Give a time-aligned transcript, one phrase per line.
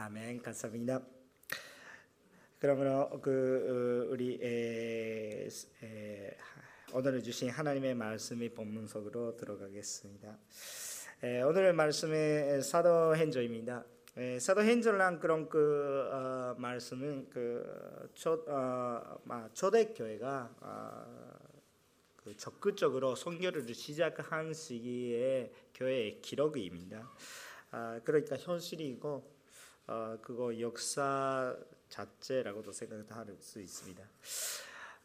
[0.00, 1.02] 아멘 감사합니다.
[2.60, 5.48] 그러므로 그 어, 우리 에,
[5.82, 6.36] 에,
[6.92, 10.38] 오늘 주신 하나님의 말씀이 본문 속으로 들어가겠습니다.
[11.24, 13.84] 에, 오늘 말씀의 사도행전입니다.
[14.18, 21.38] 에, 사도행전란 그런 그 어, 말씀은 그 초, 어, 초대교회가 어,
[22.14, 27.10] 그 적극적으로 선교를 시작한 시기의 교회의 기록입니다.
[27.72, 29.37] 아, 그러니까 현실이고
[29.88, 31.56] 어, 그거 역사
[31.88, 34.04] 자체라고도 생각할 수 있습니다.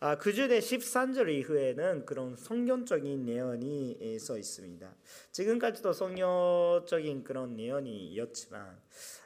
[0.02, 4.94] 아, 그주의 13절 이후에는 그런 성경적인 내용이 써 있습니다.
[5.32, 8.78] 지금까지도 성경적인 그런 내용이었지만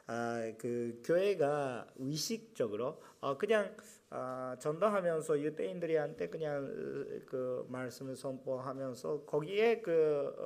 [0.06, 3.76] 아, 그 교회가 의식적으로 어, 그냥
[4.12, 6.68] 아, 전도하면서 유대인들이한테 그냥
[7.26, 10.38] 그 말씀을 선포하면서 거기에 그막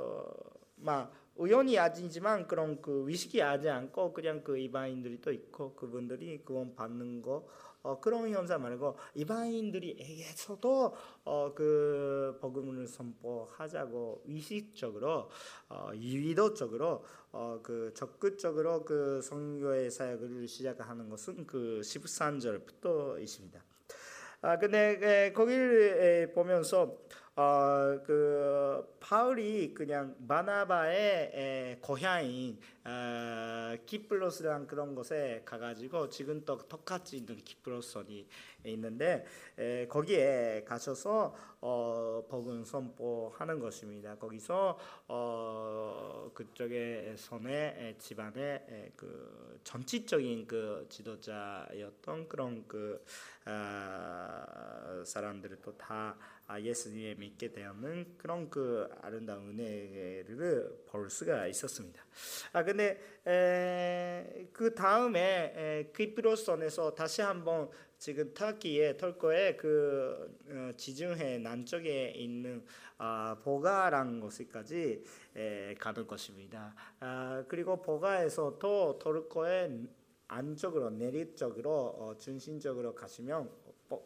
[0.87, 6.75] 어, 우연히 아니지만 그런 그 위식이 하지 않고 그냥 그 이방인들이 또 있고 그분들이 구원
[6.75, 7.47] 받는 거
[7.81, 15.31] 어, 그런 현상 말고 이방인들이에게서도 어, 그 복음을 선포하자고 의식적으로
[15.67, 23.59] 어, 유의도적으로 어, 그 적극적으로 그 선교의 사역을 시작하는 것은 그 13절부터 있습니다.
[24.43, 26.97] 아 근데 거기를 보면서
[27.35, 27.71] 어
[28.03, 38.27] 그 바울이 그냥 바나바의 고향인 어, 키플로스란 그런 곳에 가가지고 지금 또 똑같이 있는 키플로스이
[38.65, 39.25] 있는데
[39.57, 44.15] 에, 거기에 가셔서 어, 복음 선포하는 것입니다.
[44.15, 53.03] 거기서 어, 그쪽에 손에 집안의 그 전치적인 그 지도자였던 그런 그
[53.45, 56.15] 아, 사람들을 또다
[56.51, 62.03] 아, 예수님에 믿게 되었는 그런 그 아름다운 은혜를 볼 수가 있었습니다.
[62.51, 72.11] 아 근데 에, 그 다음에 키프로선에서 다시 한번 지금 터키의 털코의 그 어, 지중해 남쪽에
[72.17, 72.65] 있는
[72.97, 75.05] 아, 보가라는 곳까지
[75.79, 76.75] 가는 것입니다.
[76.99, 79.87] 아, 그리고 보가에서 또 토르코의
[80.27, 83.49] 안쪽으로 내리 쪽으로 어, 중심적으로 가시면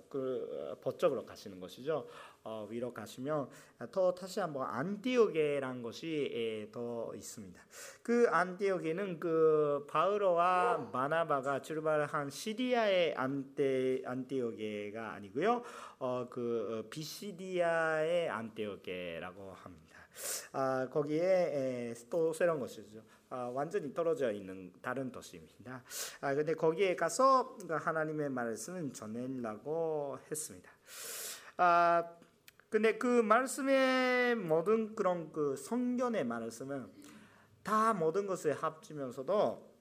[0.10, 2.08] 그 법적으로 가시는 것이죠.
[2.46, 3.50] 어, 위로 가시면
[3.92, 7.60] 더 다시 한번 안티오게라는 것이 예, 더 있습니다.
[8.04, 15.64] 그 안티오게는 그 바울과 바나바가 출발한 시리아의 안테 안티오게가 아니고요.
[15.98, 19.96] 어, 그 어, 비시디아의 안티오게라고 합니다.
[20.52, 23.02] 아, 거기에 에, 또 새로운 것이죠.
[23.30, 25.84] 아, 완전히 떨어져 있는 다른 도시입니다.
[26.22, 30.70] 아, 근데 거기에 가서 하나님의 말씀을 전하려고 했습니다.
[31.58, 32.04] 아,
[32.70, 36.90] 근데 그 말씀의 모든 그런 그 성경의 말씀은
[37.64, 39.76] 다 모든 것을 합치면서도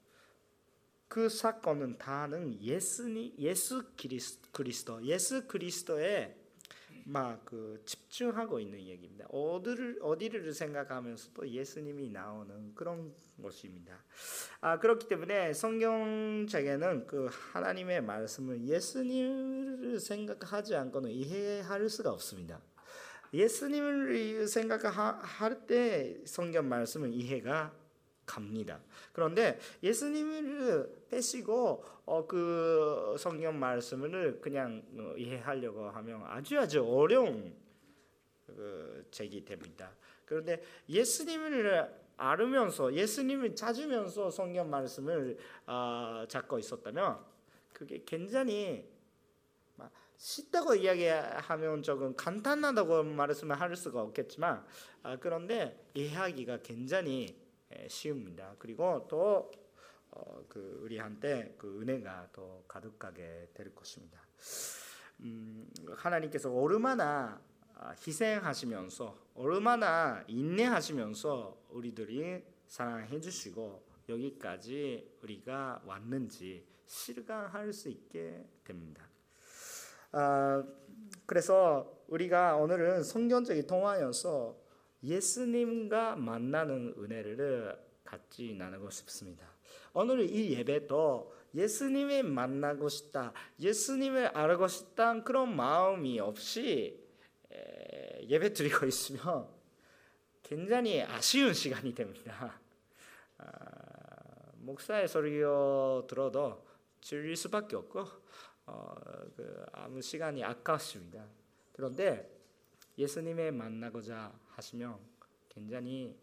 [1.09, 3.85] 그 사건은 다는 예수니 예수
[4.53, 6.35] 그리스도 예수 그리스도의
[7.05, 9.27] 막그 집중하고 있는 얘기입니다.
[9.29, 14.03] 어디를 어디를 생각하면서도 예수님이 나오는 그런 것입니다.
[14.61, 22.61] 아 그렇기 때문에 성경책에는 그 하나님의 말씀을 예수님을 생각하지 않고는 이해할 수가 없습니다.
[23.35, 27.73] 예수님을 생각할 때 성경 말씀은 이해가
[28.25, 28.81] 갑니다.
[29.13, 37.55] 그런데 예수님을 빼시고 어, 그 성경 말씀을 그냥 어, 이해하려고 하면 아주 아주 어려운
[38.47, 39.91] 그 책이 됩니다.
[40.25, 47.19] 그런데 예수님을 알으면서 예수님을 찾으면서 성경 말씀을 어, 잡고 있었다면
[47.73, 48.89] 그게 굉장히
[50.17, 54.65] 쉽다고 이야기하면 조금 간단하다고 말씀을 할 수가 없겠지만
[55.03, 57.37] 아, 그런데 이해하기가 굉장히
[57.89, 58.57] 쉬웁니다.
[58.59, 59.51] 그리고 또그
[60.11, 60.45] 어,
[60.83, 64.21] 우리한테 그 은혜가 더 가득하게 될 것입니다.
[65.21, 67.41] 음, 하나님께서 얼마나
[67.75, 79.04] 아, 희생하시면서 얼마나 인내하시면서 우리들이 사랑해 주시고 여기까지 우리가 왔는지 실감할 수 있게 됩니다.
[80.17, 80.63] 아,
[81.27, 84.57] 그래서 우리가 오늘은 성경적인 통화여서
[85.03, 89.45] 예수님과 만나는 은혜를 같이 나누고 싶습니다.
[89.93, 97.05] 오늘 이 예배도 예수님을 만나고 싶다, 예수님을 알고 싶다 그런 마음이 없이
[98.23, 99.49] 예배 드리고 있으면
[100.45, 102.61] 굉장히 아쉬운 시간이 됩니다.
[103.39, 103.47] 아,
[104.59, 106.65] 목사의 소리を 들어도
[107.01, 108.07] 질릴 수밖에 없고
[108.67, 108.95] 어,
[109.37, 111.25] 그 아무 시간이 아깝습니다.
[111.73, 112.31] 그런데
[112.97, 114.99] 예수님을 만나고자 하시면
[115.49, 116.17] 굉장히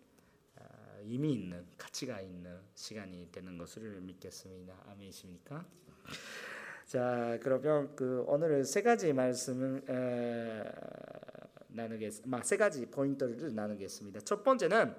[0.56, 0.64] 아,
[1.02, 4.76] 의미 있는 가치가 있는 시간이 되는 것을 믿겠습니다.
[4.88, 5.66] 아멘이십니까?
[6.86, 9.84] 자 그러면 그 오늘 세 가지 말씀을
[11.68, 14.22] 나누겠, 세 가지 포인트를 나누겠습니다.
[14.22, 14.96] 첫 번째는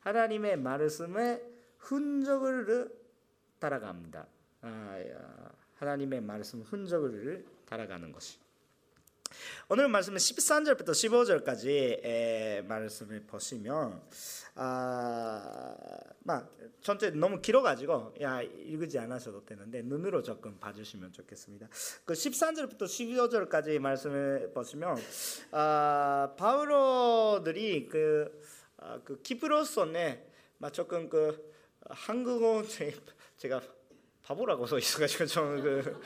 [0.00, 1.42] 하나님의 말씀의
[1.78, 2.92] 흔적을
[3.58, 4.26] 따라갑니다.
[4.62, 8.38] 아, 하나님의 말씀 흔적을 따라가는 것이.
[9.68, 14.00] 오늘 말씀은 13절부터 15절까지 말씀을 보시면
[14.54, 15.76] 아,
[16.20, 21.68] 막 전체 너무 길어가지고 야 읽지 않으셔도 되는데 눈으로 조금 봐주시면 좋겠습니다.
[22.04, 24.96] 그 13절부터 15절까지 말씀을 보시면
[25.50, 28.42] 아, 바울어들이 그,
[28.78, 30.26] 아, 그 키프로스네
[30.58, 31.52] 막 조금 그
[31.90, 32.62] 한국어
[33.36, 33.60] 제가
[34.26, 36.02] 바보라고 써 있어가지고 좀그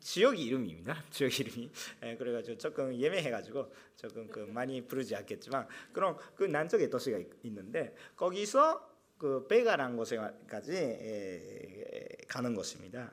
[0.00, 1.04] 지역 이름입니다.
[1.10, 1.70] 지역 이름이.
[2.02, 8.88] 예, 그래가지고 조금 예매해가지고 조금 그 많이 부르지 않겠지만 그럼 그 남쪽에 도시가 있는데 거기서
[9.18, 13.12] 그 베가라는 곳에까지 예, 가는 것입니다.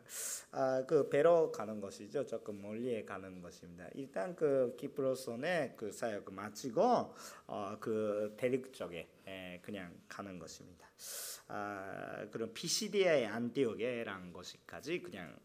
[0.52, 2.26] 아, 그 배로 가는 것이죠.
[2.26, 3.88] 조금 멀리에 가는 것입니다.
[3.94, 7.16] 일단 그 키프로손의 그 사역 마치고
[7.48, 10.88] 어, 그 대륙 쪽에 예, 그냥 가는 것입니다.
[11.48, 15.38] 아, 그럼 피시디아의 안티오게라는 곳까지 그냥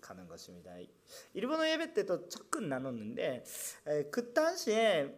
[0.00, 0.72] 가는 것입니다.
[1.32, 3.44] 일본어 예배 때도 조금 나눴는데
[4.10, 5.16] 그 당시에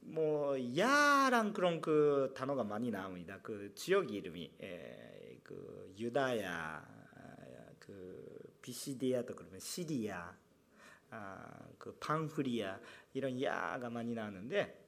[0.00, 3.38] 뭐 야랑 그런 그 단어가 많이 나옵니다.
[3.42, 6.86] 그 지역 이름이 에, 그 유다야,
[7.78, 10.34] 그 비시디아도 그러면 시리아,
[11.10, 12.80] 아, 그 방프리아
[13.12, 14.86] 이런 야가 많이 나오는데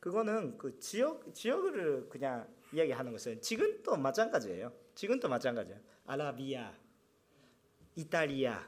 [0.00, 4.72] 그거는 그 지역 지역을 그냥 이야기하는 것은 지금도 마찬가지예요.
[4.94, 5.80] 지금도 마찬가지예요.
[6.06, 6.74] 아라비아
[7.96, 8.66] 이탈리아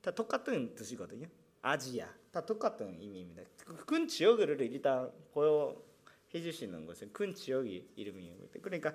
[0.00, 1.28] 다 똑같은 뜻이거든요.
[1.62, 3.42] 아지아 다 똑같은 의미입니다.
[3.86, 5.82] 큰 지역을 일단 보여
[6.36, 8.58] 해주시는 것은 큰 지역이 이름입니다.
[8.62, 8.94] 그러니까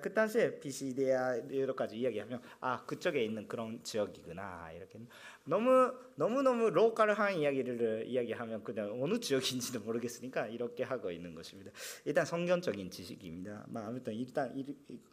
[0.00, 4.98] 그 당시에 비시데아 여러 가지 이야기하면 아 그쪽에 있는 그런 지역이구나 이렇게
[5.44, 11.70] 너무 너무 너무 로컬한 이야기를 이야기하면 그냥 어느 지역인지도 모르겠으니까 이렇게 하고 있는 것입니다.
[12.04, 13.66] 일단 성경적인 지식입니다.
[13.68, 14.54] 뭐 아무튼 일단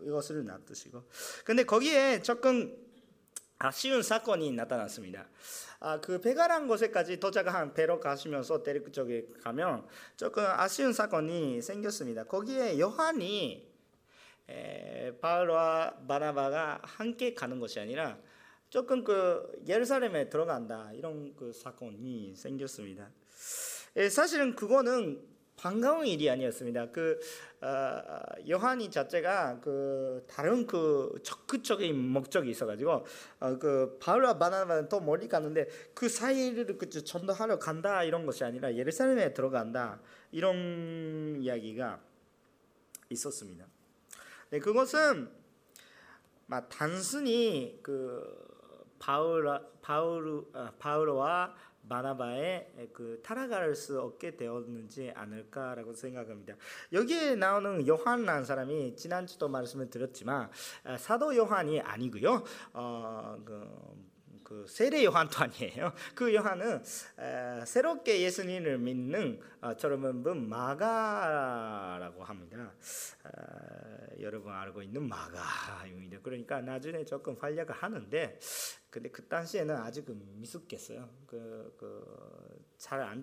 [0.02, 1.04] 이것을 놔두시고
[1.46, 2.93] 근데 거기에 조금
[3.64, 5.26] 아쉬운 사건이 나타났습니다.
[5.80, 9.88] 아, 그 배가란 곳에까지 도착한 배로 가시면서 데리크 쪽에 가면
[10.18, 12.26] 조금 아쉬운 사건이 생겼습니다.
[12.26, 13.72] 거기에 요한이
[14.50, 18.18] 에, 바울과 바나바가 함께 가는 것이 아니라
[18.70, 23.12] 조금 그 예루살렘에 들어간다 이런 그 사건이 생겼습니다.
[23.96, 25.22] 에, 사실은 그거는
[25.64, 26.92] 반가운 일이 아니었습니다.
[26.92, 27.18] 그
[27.62, 28.02] 어,
[28.50, 33.06] 요한이 자체가 그 다른 그 적극적인 목적이 있어가지고
[33.40, 38.76] 어, 그 바울과 바나바는 또 멀리 가는데 그 사이를 그 전도하러 간다 이런 것이 아니라
[38.76, 40.02] 예루살렘에 들어간다
[40.34, 42.02] 이런 이야기가
[43.10, 43.66] 있었습니다.
[44.50, 45.30] 네, 그것은
[46.48, 48.22] 막 단순히 그
[49.00, 49.48] 바울
[49.82, 50.46] 바울
[50.78, 51.56] 바울과
[51.88, 56.56] 바나바의 그 타락할 수 없게 되었는지 않을까라고 생각합니다.
[56.92, 60.50] 여기에 나오는 요한이라는 사람이 지난주도 말씀을 드렸지만
[60.98, 62.44] 사도 요한이 아니고요.
[62.74, 63.70] 어, 그,
[64.54, 65.92] 그 세례 요한도 아니에요.
[66.14, 66.84] 그 요한은
[67.18, 72.72] 에, 새롭게 예수님을 믿는 어, 젊은 마가라고 합니다.
[73.26, 76.20] 에, 여러분 알고 있는 마가입니다.
[76.22, 78.40] 그러니까 나중에 조금 활약을 하는데
[78.92, 81.10] 근데 그 당시에는 아직 미숙했어요.
[81.26, 82.64] 그, 그,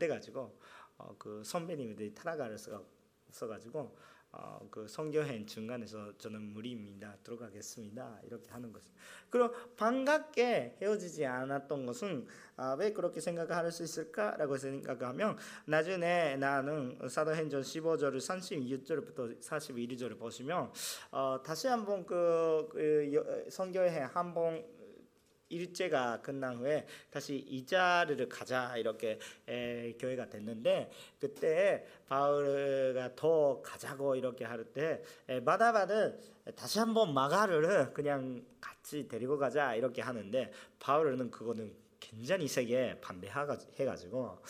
[0.00, 0.58] 돼가지고,
[0.98, 2.82] 어, 그 선배님들이 타락할 수가
[3.28, 3.96] 없어가지고,
[4.32, 7.16] 어, 그 성교행 중간에서 저는 무리입니다.
[7.24, 8.20] 들어가겠습니다.
[8.24, 8.88] 이렇게 하는 것이.
[9.28, 17.62] 그리고 반갑게 헤어지지 않았던 것은 아, 왜 그렇게 생각할 수 있을까라고 생각하면 나중에 나는 사도행전
[17.62, 20.72] 15절 36절부터 41절을 보시면
[21.10, 24.64] 어, 다시 한번 그, 그 성교행 한번
[25.50, 34.44] 일제가 끝난 후에 다시 이자르를 가자 이렇게 에, 교회가 됐는데 그때 바울가 더 가자고 이렇게
[34.44, 35.02] 할때
[35.44, 36.18] 바다바는
[36.56, 44.42] 다시 한번 마가를 그냥 같이 데리고 가자 이렇게 하는데 바울은 그거는 굉장히 세게 반대해가지고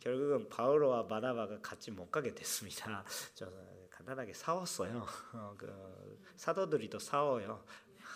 [0.00, 3.04] 결국은 바울과 바나바가 같이 못 가게 됐습니다.
[3.34, 3.48] 저
[3.88, 5.06] 간단하게 싸웠어요.
[5.32, 7.64] 어, 그 사도들이 또 싸워요.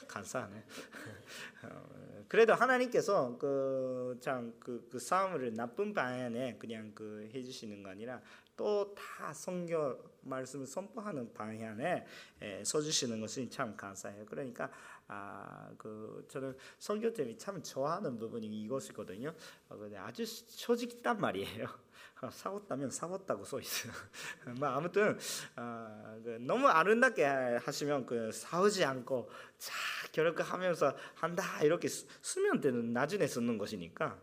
[0.08, 0.64] 감사하네.
[1.64, 1.96] 어,
[2.28, 8.20] 그래도 하나님께서 그참그 그 싸움을 나쁜 방향에 그냥 그 해주시는 거 아니라
[8.56, 12.04] 또 다 성경 말씀을 선포하는 방향에
[12.40, 14.26] 에, 서주시는 것이 참 감사해요.
[14.26, 14.70] 그러니까
[15.08, 19.34] 아, 그 저는 선교점이 참 좋아하는 부분이 이것이거든요.
[19.68, 21.85] 어, 아주 솔직단 말이에요.
[22.22, 23.92] 어, 싸웠다면 싸웠다고 써 있어요.
[24.58, 25.18] 뭐 아무튼
[25.56, 29.74] 어, 그 너무 아름답게 하시면 그 싸우지 않고 자
[30.12, 34.18] 결혼하면서 한다 이렇게 쓰면 되는 나중에 쓰는 것이니까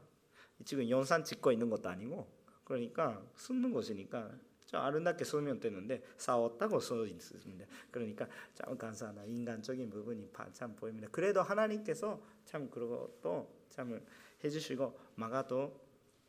[0.65, 2.27] 지금 연산 짓고 있는 것도 아니고
[2.63, 4.31] 그러니까 쓰는 것이니까
[4.65, 7.65] 좀 아름답게 쓰면 되는데 싸웠다고 써 있습니다.
[7.91, 11.07] 그러니까 참 감사하다 인간적인 부분이 참 보입니다.
[11.11, 14.03] 그래도 하나님께서 참 그것도 참
[14.43, 15.82] 해주시고 마가도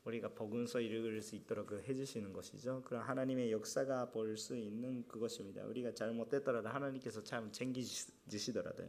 [0.05, 2.83] 우리가 복음서 읽을 수 있도록 그 해주시는 것이죠.
[2.85, 5.65] 그런 하나님의 역사가 볼 수 있는 그것입니다.
[5.65, 8.89] 우리가 잘못했더라도 하나님께서 참 챙기시더라도요.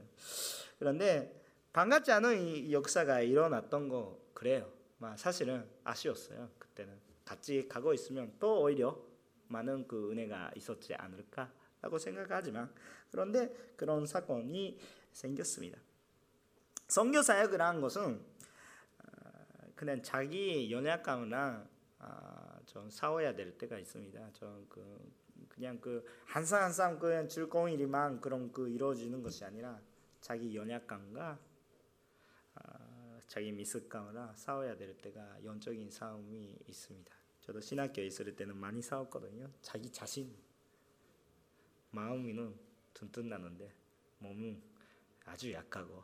[0.79, 1.41] 그런데
[1.71, 4.71] 반갑지 않은 이 역사가 일어났던 거 그래요.
[5.17, 6.49] 사실은 아쉬웠어요.
[6.57, 8.99] 그때는 같이 가고 있으면 또 오히려
[9.47, 12.73] 많은 그 은혜가 있었지 않을까라고 생각하지만
[13.11, 14.79] 그런데 그런 사건이
[15.11, 15.79] 생겼습니다.
[16.87, 18.34] 선교 사역을 한 것은 어,
[19.75, 21.67] 그냥 자기 연약감이나
[21.99, 24.31] 아, 좀 싸워야 될 때가 있습니다.
[24.33, 25.13] 좀그
[25.49, 27.71] 그냥 그 항상 항상 그냥 즐거운
[28.19, 29.79] 그런 그 이루어지는 것이 아니라
[30.21, 31.39] 자기 연약감과
[32.55, 37.13] 아, 자기 미숙감이나 싸워야 될 때가 영적인 싸움이 있습니다.
[37.41, 39.51] 저도 신학교에 있을 때는 많이 싸웠거든요.
[39.61, 40.35] 자기 자신
[41.91, 42.57] 마음이는
[42.93, 43.71] 튼튼나는데
[44.19, 44.61] 몸은
[45.25, 46.03] 아주 약하고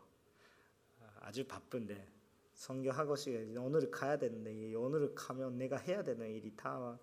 [1.20, 2.21] 아주 바쁜데
[2.62, 7.00] 성교하고 시 오늘 가야 되는데 오늘 가면 내가 해야 되는 일이 다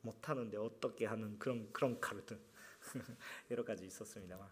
[0.00, 2.40] 못하는데 어떻게 하는 그런 그런 카르트
[3.50, 4.48] 여러 가지 있었습니다만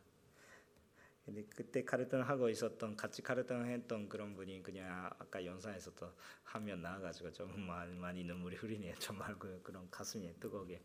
[1.25, 6.13] 근데 그때 카르턴 하고 있었던 같이 카르턴 했던 그런 분이 그냥 아까 영상에서도
[6.45, 8.95] 하면 나와가지고 좀 많이, 많이 눈물이 흐리네요.
[9.01, 10.83] 정말 그 그런 가슴이 뜨거게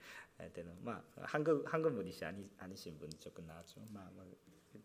[0.54, 3.82] 되는 막 한국 한국 분이시 아니 아니신 분이 조금 나왔죠.
[3.92, 4.28] 막, 막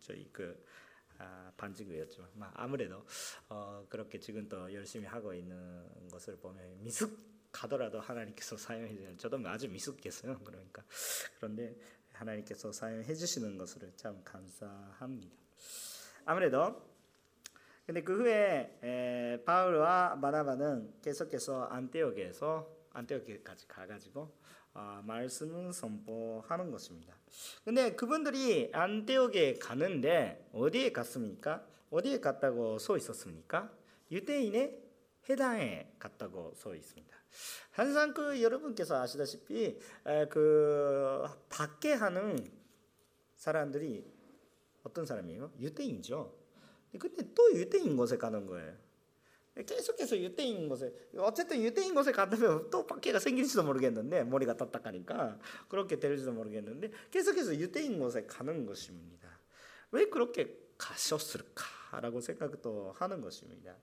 [0.00, 0.64] 저희 그
[1.20, 1.52] 아,
[2.34, 3.04] 막 아무래도
[3.48, 7.16] 어, 그렇게 지금도 열심히 하고 있는 것을 보면 미숙
[7.52, 10.38] 가더라도 하나님께서 사용해 주는 저도 아주 미숙했어요.
[10.44, 10.82] 그러니까
[11.36, 11.76] 그런데
[12.12, 15.36] 하나님께서 사용해 주시는 것을 참 감사합니다.
[16.24, 16.90] 아무래도
[17.84, 24.32] 근데 그 후에 에, 바울과 바나바는 계속해서 안티오게에서 안티오게까지 가가지고
[24.74, 27.19] 어, 말씀을 선포하는 것입니다.
[27.64, 31.66] 근데 그분들이 안티오게 가는데 어디에 갔습니까?
[31.90, 33.72] 어디에 갔다고 써 있었습니까?
[34.10, 34.80] 유대인의
[35.28, 37.16] 해당에 갔다고 써 있습니다.
[37.70, 42.36] 항상 그 여러분께서 아시다시피 에, 그 밖에 하는
[43.36, 44.04] 사람들이
[44.82, 45.52] 어떤 사람이에요?
[45.60, 46.34] 유대인이죠.
[46.98, 48.74] 근데 또 유대인 곳에 가는 거예요.
[49.54, 55.38] 계속해서 유대인 곳에 어쨌든 유대인 곳에 가면 또 박해가 생길지도 모르겠는데 머리가 딱딱하니까
[55.68, 59.28] 그렇게 될지도 모르겠는데 계속해서 유대인 곳에 가는 것입니다.
[59.92, 63.76] 왜 그렇게 가셨을까라고 생각도 하는 것입니다.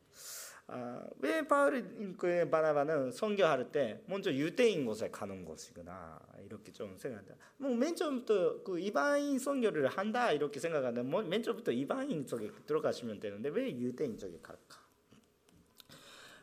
[0.69, 1.83] 아, 왜 바울이
[2.17, 7.35] 그 바나바는 선교할 때 먼저 유대인 곳에 가는 것이구나 이렇게 좀 생각한다.
[7.57, 13.69] 뭐맨 처음부터 그 이방인 선교를 한다 이렇게 생각하는데 뭐맨 처음부터 이방인 쪽에 들어가시면 되는데 왜
[13.77, 14.86] 유대인 쪽에 갈까?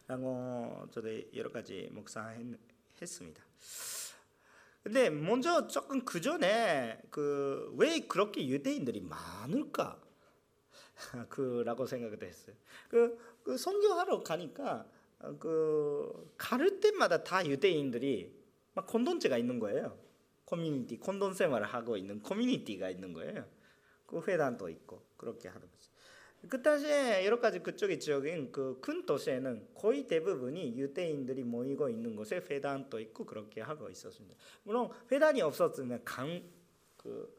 [0.06, 3.42] 라고 저도 여러 가지 묵상했습니다.
[4.82, 10.00] 근데 먼저 조금 그 전에 그 왜 그렇게 유대인들이 많을까?
[11.28, 12.54] 그라고 생각을 했어요.
[12.88, 14.86] 그, 그 선교하러 가니까
[15.38, 18.32] 그 가를 때마다 다 유대인들이
[18.74, 19.98] 막 콘돈체가 있는 거예요.
[20.46, 23.46] 커뮤니티 콘돈 생활을 하고 있는 커뮤니티가 있는 거예요.
[24.06, 25.68] 그 회단도 있고 그렇게 하는.
[26.48, 32.36] 그 당시에 여러 가지 그쪽의 지역인 그 큰 도시에는 거의 대부분이 유대인들이 모이고 있는 곳에
[32.36, 34.36] 회단도 있고 그렇게 하고 있었습니다.
[34.62, 37.38] 물론 회단이 없었으면 강그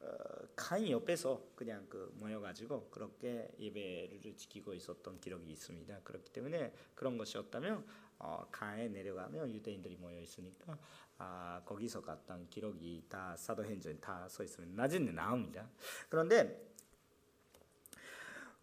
[0.00, 0.16] 어,
[0.54, 6.00] 강 옆에서 그냥 그 모여가지고 그렇게 예배를 지키고 있었던 기록이 있습니다.
[6.04, 7.84] 그렇기 때문에 그런 것이 없다면
[8.20, 10.78] 어, 강에 내려가면 유대인들이 모여 있으니까
[11.18, 15.68] 아, 거기서 갔던 기록이 다 사도행전 다써 있으면 나중에 나옵니다.
[16.08, 16.68] 그런데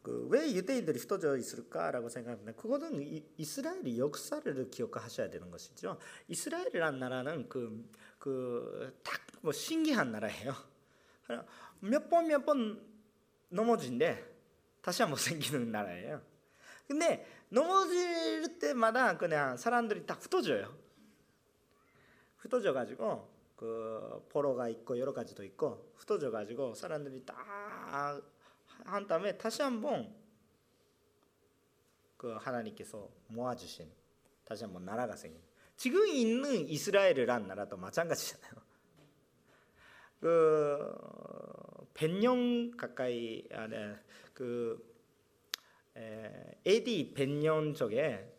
[0.06, 2.52] 그 왜 유대인들이 흩어져 있을까라고 생각합니다.
[2.54, 5.98] 그거는 이, 이스라엘의 역사를 기억하셔야 되는 것이죠.
[6.28, 7.84] 이스라엘이란 나라는 그
[8.20, 10.54] 그 딱 뭐 신기한 나라예요.
[11.82, 12.82] 몇 번 몇 번
[13.50, 14.24] 넘어진데
[14.82, 16.22] 다시 한번 생기는 나라예요.
[16.88, 20.76] 근데 넘어질 때마다 그냥 사람들이 다 흩어져요.
[22.38, 28.20] 흩어져 가지고 그 포로가 있고 여러 가지도 있고 흩어져 가지고 사람들이 다
[28.84, 30.14] 한 다음에 다시 한번
[32.18, 33.92] 그 하나님께서 모아주신
[34.44, 35.42] 다시 한번 나라가 생긴.
[35.76, 38.54] 지금 있는 이스라엘이란 나라도 마찬가지잖아요.
[40.22, 40.96] 그
[41.94, 43.96] 100년 가까이 아, 네,
[44.34, 44.96] 그
[45.98, 48.35] 에, AD 100년 쪽에 그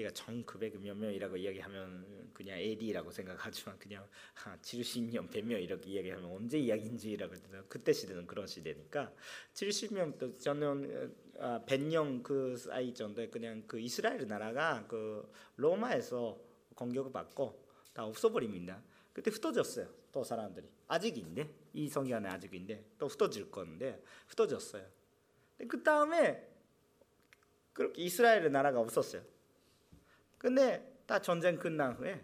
[0.00, 4.06] 우리가 1900몇 명이라고 이야기하면 그냥 AD라고 생각하지만 그냥
[4.44, 7.34] 아, 70년 100명 이렇게 이야기하면 언제 이야기인지라고
[7.68, 9.12] 그때 시대는 그런 시대니까
[9.54, 16.38] 70년부터 저는 아, 100년 그 사이 정도에 그냥 그 이스라엘 나라가 그 로마에서
[16.74, 18.82] 공격을 받고 다 없어버립니다.
[19.12, 19.88] 그때 흩어졌어요.
[20.12, 24.84] 또 사람들이 아직인데 이 성경에 아직인데 또 흩어질 건데 흩어졌어요.
[25.68, 26.48] 그 다음에
[27.72, 29.22] 그렇게 이스라엘 나라가 없었어요.
[30.40, 32.18] 근데 다 전쟁 끝난 후에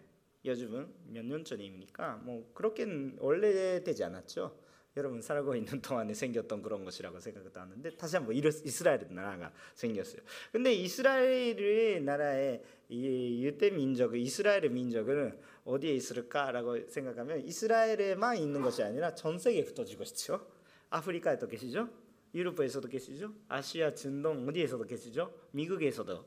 [0.45, 2.17] 요즘은 몇 년 전입니까?
[2.25, 4.57] 뭐 그렇게는 원래 되지 않았죠.
[4.97, 10.23] 여러분 살고 있는 동안에 생겼던 그런 것이라고 생각도 하는데 다시 한번 이스라엘 나라가 생겼어요.
[10.51, 19.15] 근데 이스라엘 나라의 이 유대 민족, 이스라엘 민족은 어디에 있을까라고 생각하면 이스라엘에만 있는 것이 아니라
[19.15, 20.47] 전 세계에 흩어지고 있죠.
[20.89, 21.91] 아프리카에도 계시죠?
[22.35, 23.35] 유럽에서도 계시죠?
[23.49, 25.31] 아시아 중동 어디에서도 계시죠?
[25.51, 26.25] 미국에서도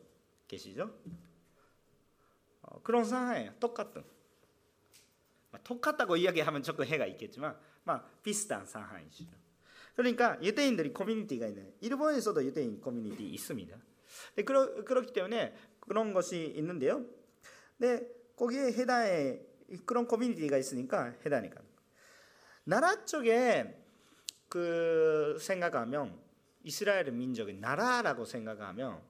[0.47, 0.93] 계시죠?
[2.61, 3.53] 어, 그런 상황이에요.
[3.59, 4.03] 똑같은.
[5.63, 9.25] 똑같다고 이야기하면 조금 해가 있겠지만 막 비슷한 상황이죠.
[9.95, 13.77] 그러니까 유대인들이 커뮤니티가 있는 일본에서도 유대인 커뮤니티 있습니다.
[14.35, 17.05] 네, 그러, 그렇기 때문에 그런 것이 있는데요.
[17.77, 19.41] 네, 거기에 해당에
[19.85, 21.61] 그런 커뮤니티가 있으니까 해당이니까
[22.63, 23.77] 나라 쪽에
[24.47, 26.19] 그 생각하면
[26.63, 29.01] 이스라엘 민족의 나라라고 생각하면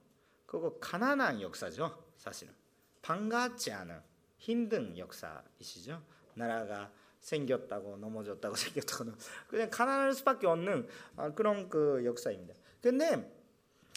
[0.46, 2.54] 그거 가난한 역사죠 사실은
[3.02, 4.02] 반갑지 않은
[4.38, 6.02] 힘든 역사이시죠
[6.36, 9.12] 나라가 생겼다고 넘어졌다고 생겼다고
[9.48, 10.88] 그냥 가난할 수밖에 없는
[11.18, 12.54] 아, 그런 그 역사입니다.
[12.82, 13.36] 근데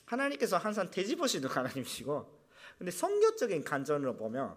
[0.07, 2.43] 하나님께서 항상 되짚으시는 하나님이시고
[2.79, 4.57] 근데 성교적인 관점으로 보면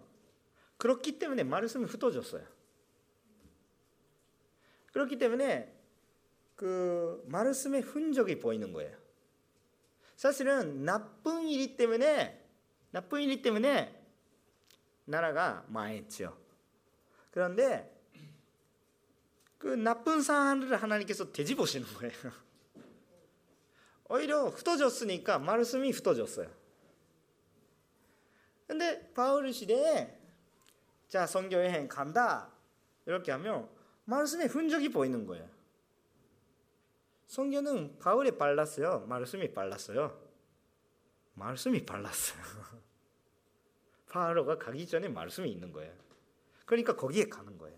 [0.78, 2.46] 그렇기 때문에 말씀이 흩어졌어요.
[4.92, 5.74] 그렇기 때문에
[6.56, 8.98] 그 말씀의 흔적이 보이는 거예요.
[10.16, 12.42] 사실은 나쁜 일이 때문에
[12.92, 13.95] 나쁜 일이 때문에
[15.06, 16.38] 나라가 망했죠.
[17.32, 17.92] 그런데
[19.58, 22.14] 그 나쁜 상황을 하나님께서 되짚으시는 거예요.
[24.10, 26.50] 오히려 흩어졌으니까 말씀이 흩어졌어요.
[28.68, 30.20] 근데 바울 시대에
[31.08, 32.52] 자 성교 여행 간다
[33.06, 33.70] 이렇게 하면
[34.06, 35.48] 말씀의 흔적이 보이는 거예요.
[37.28, 39.06] 성경은 바울이 빨랐어요.
[39.08, 40.20] 말씀이 빨랐어요.
[41.34, 42.42] 말씀이 빨랐어요.
[44.16, 45.94] 바울가 가기 전에 말씀이 있는 거예요.
[46.66, 47.78] 그러니까 거기에 가는 거예요.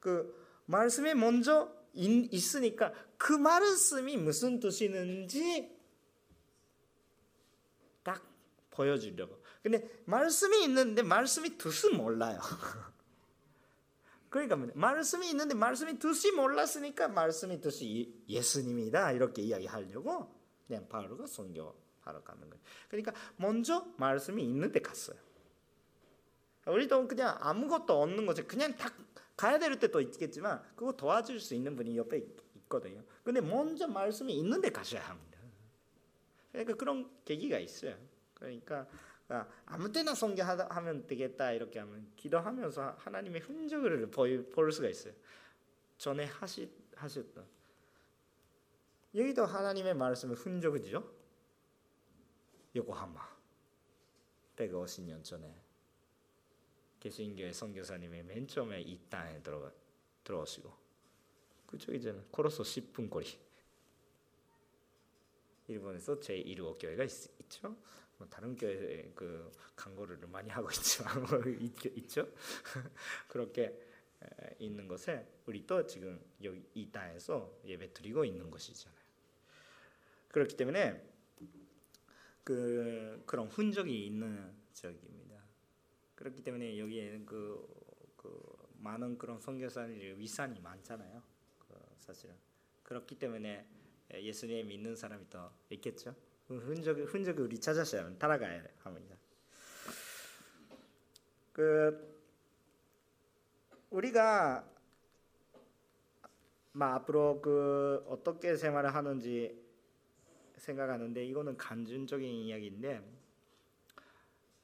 [0.00, 5.74] 그 말씀이 먼저 있으니까 그 말씀이 무슨 뜻이는지
[8.02, 8.22] 딱
[8.70, 9.42] 보여주려고.
[9.62, 12.38] 근데 말씀이 있는데 말씀이 뜻은 몰라요.
[14.28, 20.34] 그러니까 말씀이 있는데 말씀이 뜻이 몰랐으니까 말씀이 뜻이 예수님이다 이렇게 이야기하려고
[20.66, 22.62] 그냥 바울가 선교 하러 가는 거예요.
[22.88, 25.18] 그러니까 먼저 말씀이 있는데 갔어요.
[26.66, 28.46] 우리도 그냥 아무것도 없는 거죠.
[28.46, 28.94] 그냥 딱
[29.36, 33.02] 가야 될 때도 있겠지만 그거 도와줄 수 있는 분이 옆에 있거든요.
[33.24, 35.40] 근데 먼저 말씀이 있는데 가셔야 합니다.
[36.52, 37.96] 그러니까 그런 계기가 있어요.
[38.34, 38.86] 그러니까
[39.64, 45.14] 아무 때나 성경하면 되겠다 이렇게 하면 기도하면서 하나님의 흔적을 볼 수가 있어요.
[45.96, 47.44] 전에 하시, 하셨던
[49.14, 51.21] 여기도 하나님의 말씀의 흔적이죠.
[52.74, 53.20] 요코하마
[54.56, 55.54] 150년 전에
[57.00, 59.72] 개신교의 선교사님이 맨 처음에 이 땅에 들어가
[60.24, 60.72] 들어오시고
[61.66, 63.26] 그쪽 이제는 코로소 10분 거리
[65.68, 67.10] 일본에서 제 1호 교회가 있,
[67.48, 67.74] 죠
[68.22, 71.40] 뭐 다른 교회 그 광고를 많이 하고 있지만 뭐
[71.96, 72.28] 있죠.
[73.26, 73.76] 그렇게
[74.60, 79.02] 있는 것에 우리 또 지금 여기 이 땅에서 예배 드리고 있는 것이잖아요.
[80.28, 81.11] 그렇기 때문에
[82.44, 85.42] 그 그런 흔적이 있는 지역입니다.
[86.14, 87.66] 그렇기 때문에 여기에는 그,
[88.16, 91.22] 그 많은 그런 선교사들의 위산이 많잖아요.
[91.58, 92.34] 그 사실은
[92.82, 93.66] 그렇기 때문에
[94.14, 96.14] 예수님 믿는 사람이 더 있겠죠.
[96.46, 99.16] 그 흔적 흔적을 우리 찾았어야 따라가야 합니다.
[101.52, 102.12] 그
[103.90, 104.68] 우리가
[106.72, 109.61] 막 앞으로 그 어떻게 생활을 하는지
[110.62, 113.02] 생각하는데 이거는 간증적인 이야기인데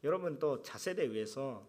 [0.05, 1.67] 여러분 또 자세대 위해서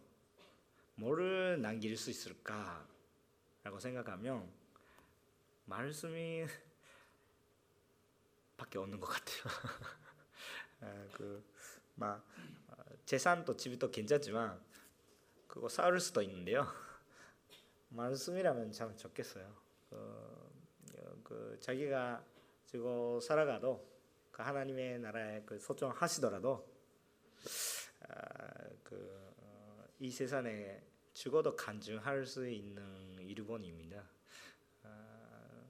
[0.95, 4.47] 뭐를 남길 수 있을까라고 생각하면
[5.65, 6.45] 말씀이
[8.55, 9.43] 밖에 없는 것 같아요.
[11.95, 12.23] 그막
[12.67, 14.61] 어, 재산도 집도 괜찮지만
[15.47, 16.67] 그거 쌓을 수도 있는데요.
[17.89, 19.55] 말씀이라면 참 좋겠어요.
[19.91, 20.49] 어,
[21.23, 22.23] 그 자기가
[22.65, 23.88] 지고 살아가도 그
[24.43, 26.67] 하나님의 나라에 그 소중하시더라도
[28.07, 28.47] 아,
[28.83, 30.81] 그이 어, 세상에
[31.13, 34.03] 죽어도 간증할 수 있는 일본입니다.
[34.83, 35.63] 아,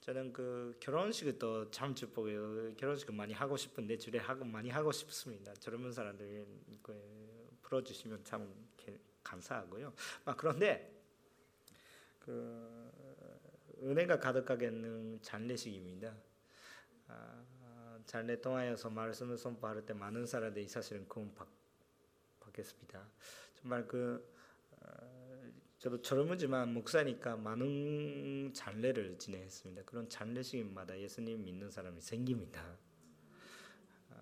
[0.00, 2.28] 저는 그또 잠시 보고
[2.76, 5.52] 결혼식을 많이 하고 싶은데 주례 하고 많이 하고 싶습니다.
[5.54, 6.46] 젊은 사람들
[6.82, 8.54] 그 불러주시면 참
[9.24, 9.92] 감사하고요.
[10.24, 10.92] 아, 그런데
[12.20, 12.90] 그
[13.82, 16.14] 은혜가 가득하겠는 장례식입니다.
[17.08, 17.44] 아,
[18.06, 21.46] 장례 통하여서 말씀을 선포할 때 많은 사람들이 사실은 구원 받,
[22.40, 23.04] 받겠습니다.
[23.60, 24.24] 정말 그
[24.80, 24.86] 어,
[25.78, 29.82] 저도 젊은지만 목사니까 많은 장례를 진행했습니다.
[29.84, 32.62] 그런 장례식마다 예수님 믿는 사람이 생깁니다.
[34.10, 34.16] 아,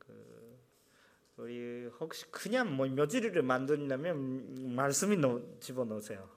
[0.00, 0.58] 그
[1.36, 5.16] 우리 혹시 그냥 뭐 묘지를 만든다면 말씀이
[5.60, 6.28] 집어 넣으세요.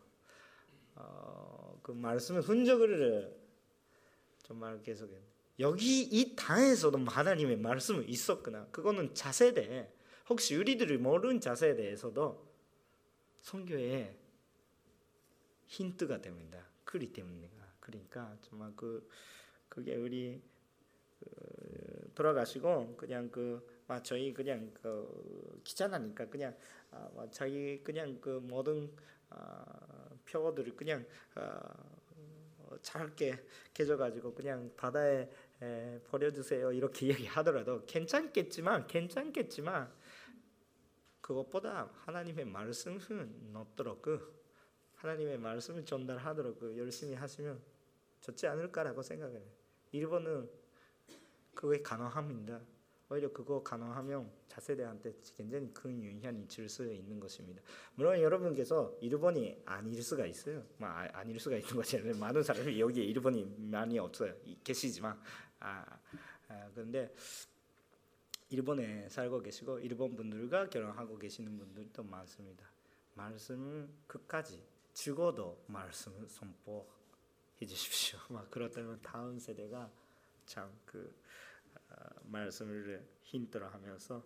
[0.96, 3.36] 어, 그 말씀의 흔적을
[4.44, 5.12] 정말 계속
[5.60, 8.68] 여기 이 땅에서도 하나님의 말씀이 있었구나.
[8.72, 9.92] 그거는 자세대.
[10.30, 12.48] 혹시 우리들이 모르는 자세에 대해서도
[13.42, 14.18] 성교에
[15.68, 16.66] 힌트가 됩니다.
[16.84, 17.50] 그리 때문에
[17.82, 19.08] 그러니까 정말 그
[19.68, 20.42] 그게 우리
[21.20, 26.56] 그 돌아가시고 그냥 그 아, 저희 그냥 그 귀찮으니까 그냥
[26.92, 28.90] 아, 자기 그냥 그 모든
[29.30, 31.74] 아, 표어들을 그냥 아,
[32.82, 35.30] 짧게 깨져가지고 그냥 바다에
[35.62, 39.92] 에, 버려주세요 이렇게 얘기하더라도 괜찮겠지만 괜찮겠지만
[41.22, 44.42] 그것보다 하나님의 말씀을 넣도록 그
[44.96, 47.60] 하나님의 말씀을 전달하도록 그 열심히 하시면
[48.22, 49.42] 좋지 않을까라고 생각해요.
[49.92, 50.50] 일본은
[51.54, 52.62] 그게 가능합니다.
[53.12, 57.62] 오히려 그거 가능하면 자세대한테 굉장히 큰 영향이 줄 수 있는 것입니다.
[57.96, 60.66] 물론 여러분께서 일본이 아닐 수가 있어요.
[60.78, 64.34] 뭐 아, 아닐 수가 있는 것이 아니라 많은 사람이 여기에 일본이 많이 없어요.
[64.64, 65.20] 계시지만
[65.60, 65.86] 아,
[66.48, 67.14] 아 그런데
[68.50, 72.66] 일본에 살고 계시고 일본 분들과 결혼하고 계시는 분들도 많습니다.
[73.16, 78.20] 말씀을 끝까지 죽어도 말씀을 선포해 주십시오.
[78.32, 79.92] 막 그렇다면 다음 세대가
[80.46, 81.31] 참그 어,
[82.24, 84.24] 말씀을 힌트로 하면서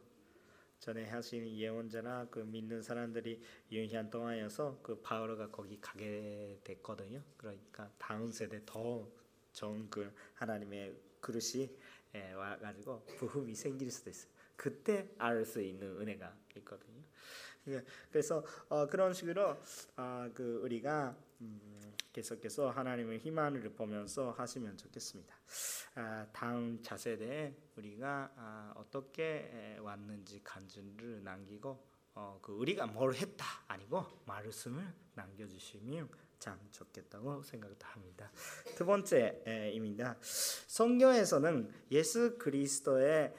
[0.79, 7.23] 전에 하신 예언자나 그 믿는 사람들이 유년 동안여서 그 바울가 거기 가게 됐거든요.
[7.38, 9.09] 그러니까 다음 세대 더
[9.53, 11.69] 좋은 그 하나님의 그릇이
[12.13, 14.31] 예, 와가지고 부흥이 생길 수도 있어요.
[14.55, 17.01] 그때 알 수 있는 은혜가 있거든요.
[17.67, 19.57] 예, 그래서 어, 그런 식으로
[19.97, 21.74] 어, 그 우리가 음,
[22.15, 25.36] 계속해서 하나님의 희망을 보면서 하시면 좋겠습니다.
[25.95, 34.06] 아, 다음 자세에 우리가 아, 어떻게 왔는지 간증을 남기고 어, 그 우리가 뭘 했다 아니고
[34.25, 34.82] 말씀을
[35.15, 36.08] 남겨주시면
[36.39, 38.32] 참 좋겠다고 생각합니다.
[38.78, 40.15] 두 번째입니다.
[40.21, 43.34] 성경에서는 예수 그리스도에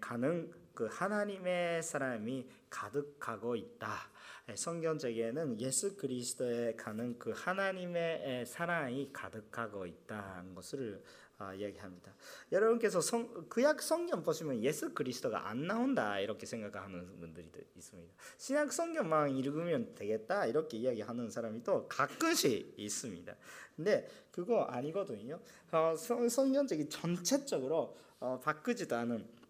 [0.00, 4.10] 가는 그 하나님의 사람이 가득하고 있다.
[4.54, 11.02] 성경적에는 예수 그리스도에 가는 그 하나님의 사랑이 가득하고 있다는 것을
[11.38, 12.14] 아, 얘기합니다.
[12.52, 18.14] 여러분께서 성, 구약 성경 보시면 예수 그리스도가 안 나온다 이렇게 생각하는 분들이 있습니다.
[18.38, 23.34] 신약 성경만 읽으면 되겠다 이렇게 이야기하는 사람이 또 가끔씩 있습니다.
[23.74, 25.40] 근데 그거 아니거든요.
[25.72, 29.41] 어, 성경적인 전체적으로 어, 바꾸지도 않은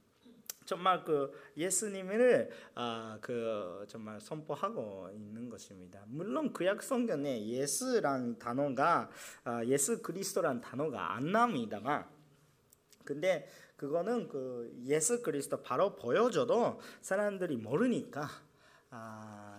[0.64, 6.02] 정말 그 예수님을 아 그 정말 선포하고 있는 것입니다.
[6.08, 9.10] 물론 구약 성경에 예수란 단어가
[9.44, 12.04] 아, 예수 그리스도란 단어가 안 나옵니다만
[13.04, 18.28] 근데 그거는 그 예수 그리스도 바로 보여줘도 사람들이 모르니까
[18.90, 19.51] 아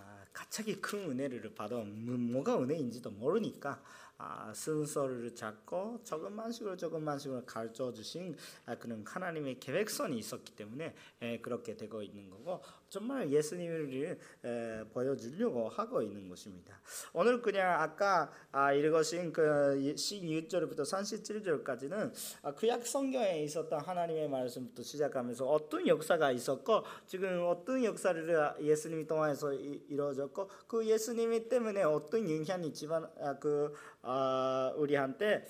[0.53, 3.81] 갑자기 큰 은혜를 받아 뭐가 은혜인지도 모르니까
[4.19, 8.37] 아, 순서를 잡고 조금만씩으로 조금만씩으로 가르쳐 주신
[8.67, 12.61] 아, 그런 하나님의 계획선이 있었기 때문에 에, 그렇게 되고 있는 거고
[12.93, 16.79] 정말 예수님을 에, 보여주려고 하고 있는 것입니다.
[17.11, 19.41] 오늘 그냥 아까 아, 읽으신 그
[19.95, 28.53] 16절부터 37절까지는 아, 구약 성경에 있었던 하나님의 말씀부터 시작하면서 어떤 역사가 있었고 지금 어떤 역사를
[28.61, 35.47] 예수님이 통해서 이루어졌고 그 예수님이 때문에 어떤 영향이 집안 아, 그 아, 우리한테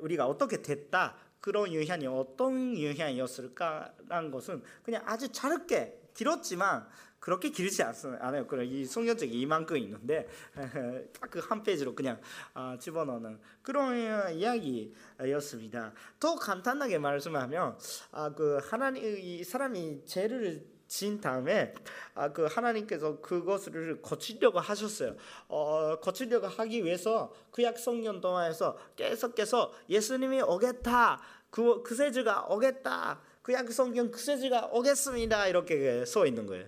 [0.00, 6.86] 우리가 어떻게 됐다 그런 영향이 어떤 영향이었을까라는 것은 그냥 아주 짧게 길었지만
[7.18, 8.46] 그렇게 길지 않아요.
[8.46, 10.26] 그런 이 성경책이 이만큼 있는데
[11.18, 12.20] 딱 그 한 페이지로 그냥
[12.54, 13.96] 아, 집어넣는 그런
[14.34, 15.92] 이야기였습니다.
[16.18, 17.78] 더 간단하게 말씀하면
[18.12, 21.72] 아, 그 하나님 이 사람이 죄를 진 다음에
[22.14, 25.14] 아 그 하나님께서 그것을 거치려고 하셨어요.
[25.48, 31.20] 어 거치려고 하기 위해서 구약 성경 동화에서 계속해서 예수님이 오겠다.
[31.50, 33.20] 그 그세주가 오겠다.
[33.42, 35.48] 구약 성경 그세주가 오겠습니다.
[35.48, 36.66] 이렇게 써 있는 거예요.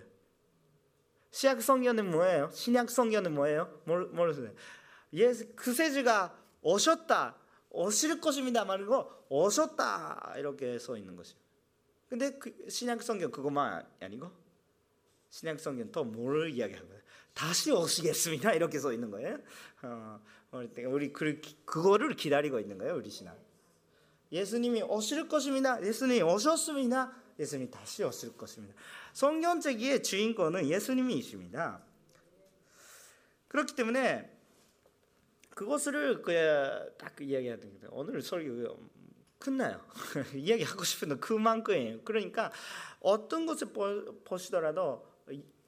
[1.31, 2.49] 시약 성경은 뭐예요?
[2.53, 3.81] 신약 성경은 뭐예요?
[3.85, 4.51] 모르세요.
[5.13, 7.37] 예수 그세주가 오셨다.
[7.69, 8.65] 오실 것입니다.
[8.65, 10.35] 말고 오셨다.
[10.37, 11.37] 이렇게 써 있는 것이요.
[12.07, 14.29] 근데 그 신약 성경 그것만 아니고
[15.29, 17.01] 신약 성경 또 뭘 이야기하는 거예요?
[17.33, 18.53] 다시 오시겠습니다.
[18.53, 19.39] 이렇게 써 있는 거예요.
[19.81, 20.19] 어,
[20.87, 22.95] 우리 그 그거를 기다리고 있는 거예요.
[22.95, 23.35] 우리 신앙.
[24.33, 25.81] 예수님이 오실 것입니다.
[25.81, 27.13] 예수님이 오셨습니다.
[27.39, 28.75] 예수님이 다시 오실 것입니다.
[29.13, 31.83] 성경책의 주인공은 예수님이십니다.
[33.47, 34.31] 그렇기 때문에
[35.51, 37.87] 그것을 그딱 이야기해야 됩니다.
[37.91, 38.89] 오늘 설교
[39.37, 39.85] 끝나요.
[40.33, 42.01] 이야기하고 싶은 그만큼이에요.
[42.03, 42.51] 그러니까
[43.01, 43.67] 어떤 것을
[44.25, 45.07] 보시더라도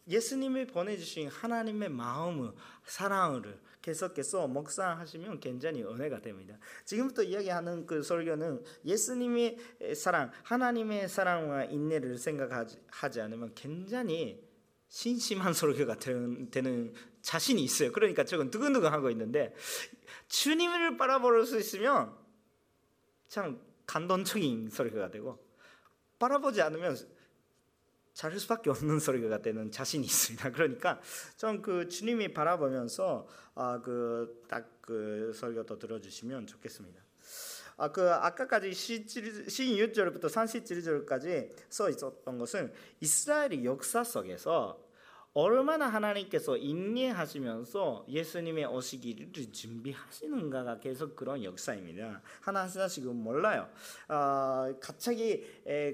[0.07, 2.51] 예수님이 보내주신 하나님의 마음을
[2.83, 6.57] 사랑을 계속해서 묵상하시면 굉장히 은혜가 됩니다.
[6.85, 9.57] 지금부터 이야기하는 그 설교는 예수님의
[9.95, 14.43] 사랑, 하나님의 사랑과 인내를 생각하지 않으면 굉장히
[14.87, 17.91] 신심한 설교가 되는, 자신이 있어요.
[17.91, 19.53] 그러니까 저건 두근두근 하고 있는데
[20.29, 22.11] 주님을 바라볼 수 있으면
[23.27, 25.37] 참 감동적인 설교가 되고
[26.17, 26.97] 바라보지 않으면
[28.15, 30.51] 자를 수밖에 없는 설교가 되는 자신이 있습니다.
[30.53, 30.99] 그러니까
[31.37, 37.01] 좀 그 주님이 바라보면서 아 그 딱그 그 설교도 들어주시면 좋겠습니다.
[37.77, 44.84] 아 그 아까까지 16절부터 37절까지 써 있었던 것은 이스라엘의 역사 속에서
[45.37, 52.21] 얼마나 하나님께서 인내하시면서 예수님의 오시기를 준비하시는가가 계속 그런 역사입니다.
[52.39, 53.69] 하나 하나씩은 몰라요.
[54.07, 55.45] 어, 갑자기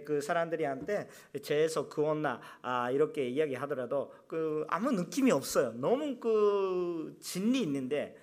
[0.05, 1.09] 그 사람들이한테
[1.41, 5.71] 죄에서 구원나 아, 이렇게 이야기하더라도 그 아무 느낌이 없어요.
[5.71, 8.15] 너무 그 진리 있는데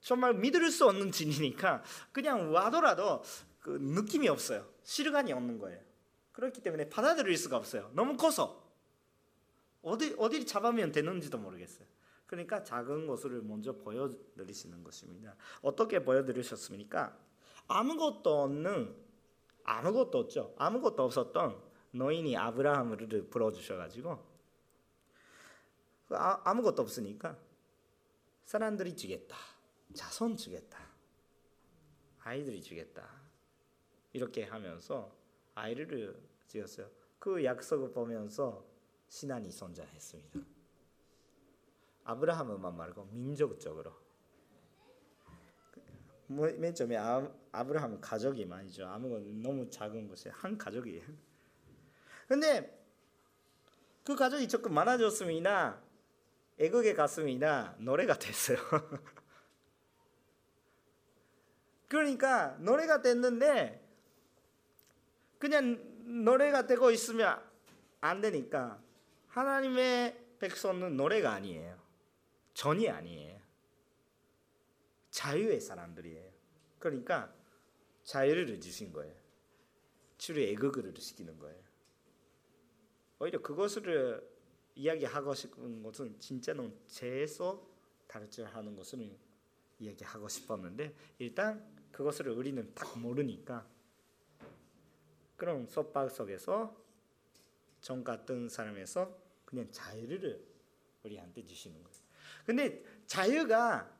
[0.00, 3.22] 정말 믿을 수 없는 진리니까 그냥 와더라도
[3.60, 4.66] 그 느낌이 없어요.
[4.82, 5.78] 실감이 없는 거예요.
[6.32, 7.92] 그렇기 때문에 받아들일 수가 없어요.
[7.94, 8.69] 너무 커서.
[9.82, 11.86] 어디 어디 잡으면 되는지도 모르겠어요.
[12.26, 15.34] 그러니까 작은 것을 먼저 보여드리시는 것입니다.
[15.62, 17.16] 어떻게 보여드리셨습니까?
[17.66, 18.94] 아무것도 없는
[19.64, 20.54] 아무것도 없죠.
[20.58, 21.60] 아무것도 없었던
[21.92, 24.30] 노인이 아브라함을 불러주셔가지고
[26.08, 27.36] 그 아, 아무것도 없으니까
[28.44, 29.36] 사람들이 주겠다.
[29.94, 30.78] 자손 주겠다.
[32.22, 33.08] 아이들이 주겠다.
[34.12, 35.12] 이렇게 하면서
[35.54, 36.88] 아이를 지었어요.
[37.18, 38.69] 그 약속을 보면서
[39.10, 40.38] 신앙이 선전했습니다.
[42.04, 43.92] 아브라함만 말고 민족적으로
[46.28, 48.86] 뭐, 맨 처음에 아, 아브라함 가족이 많이죠.
[48.86, 51.04] 아무거 너무 작은 곳에 한 가족이에요.
[52.28, 52.80] 근데
[54.04, 55.82] 그 가족이 조금 많아졌습니다.
[56.60, 57.74] 애국에 갔습니다.
[57.78, 58.58] 노래가 됐어요.
[61.88, 63.84] 그러니까 노래가 됐는데
[65.40, 65.82] 그냥
[66.24, 67.42] 노래가 되고 있으면
[68.00, 68.80] 안 되니까
[69.30, 71.78] 하나님의 백성은 노래가 아니에요.
[72.54, 73.40] 전이 아니에요.
[75.10, 76.30] 자유의 사람들이에요.
[76.78, 77.32] 그러니까
[78.04, 79.14] 자유를 주신 거예요.
[80.18, 81.62] 주를 애국을 시키는 거예요.
[83.20, 84.28] 오히려 그것을
[84.74, 87.66] 이야기하고 싶은 것은 진짜는 죄에서
[88.06, 89.16] 다르하는 것을
[89.78, 93.66] 이야기하고 싶었는데 일단 그것을 우리는 딱 모르니까
[95.36, 96.76] 그런 속박 속에서
[97.80, 100.46] 정 같은 사람에서 그냥 자유를
[101.04, 102.00] 우리한테 주시는 거예요.
[102.44, 103.96] 근데 자유가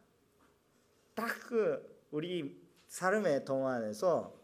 [1.15, 4.39] 딱 그 우리 삶의 동안에서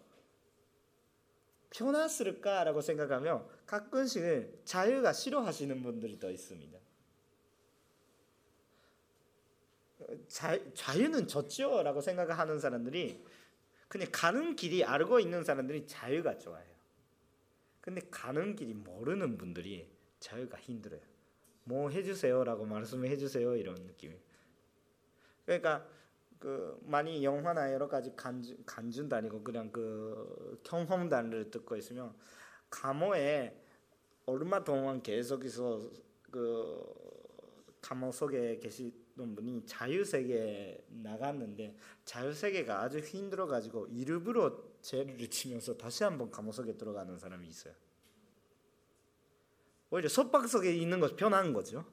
[1.70, 6.78] 편안스까라고 생각하면 가끔씩 자유가 싫어하시는 분들이 더 있습니다.
[10.26, 13.24] 자, 자유는 좋죠라고 생각하는 사람들이
[13.86, 16.75] 그냥 가는 길이 알고 있는 사람들이 자유가 좋아요.
[17.86, 21.00] 근데 가는 길이 모르는 분들이 자유가 힘들어요.
[21.62, 24.18] 뭐 해주세요라고 말씀해 주세요 이런 느낌.
[25.44, 25.86] 그러니까
[26.40, 32.12] 그 많이 영화나 여러 가지 간주, 간준 다니고 그냥 그 경험단을 듣고 있으면
[32.70, 33.56] 감옥에
[34.26, 35.88] 얼마 동안 계속해서
[36.32, 36.92] 그
[37.80, 45.76] 감옥 속에 계시던 분이 자유 세계 나갔는데 자유 세계가 아주 힘들어 가지고 일부러 죄를 지면서
[45.76, 47.74] 다시 한번 감옥 속에 들어가는 사람이 있어요.
[49.90, 51.84] 오히려 속박 속에 있는 것이 편한 거죠.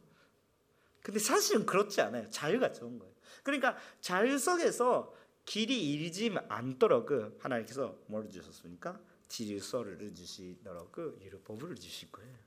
[1.01, 2.29] 근데 사실은 그렇지 않아요.
[2.29, 3.13] 자유가 좋은 거예요.
[3.41, 5.12] 그러니까 자유 속에서
[5.43, 9.01] 길이 잃지 않도록 그 하나님께서 뭘 주셨습니까?
[9.27, 12.38] 질서를 주시도록 그 율법을 주실 거예요.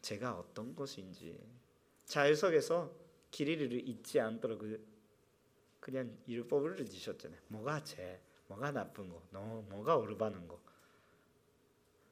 [0.00, 1.38] 제가 어떤 것인지
[2.06, 2.90] 자유 속에서
[3.30, 4.64] 길이를 잊지 않도록
[5.78, 7.40] 그냥 율법을 지셨잖아요.
[7.48, 10.60] 뭐가 죄, 뭐가 나쁜 거, 너 뭐가 올바른 거.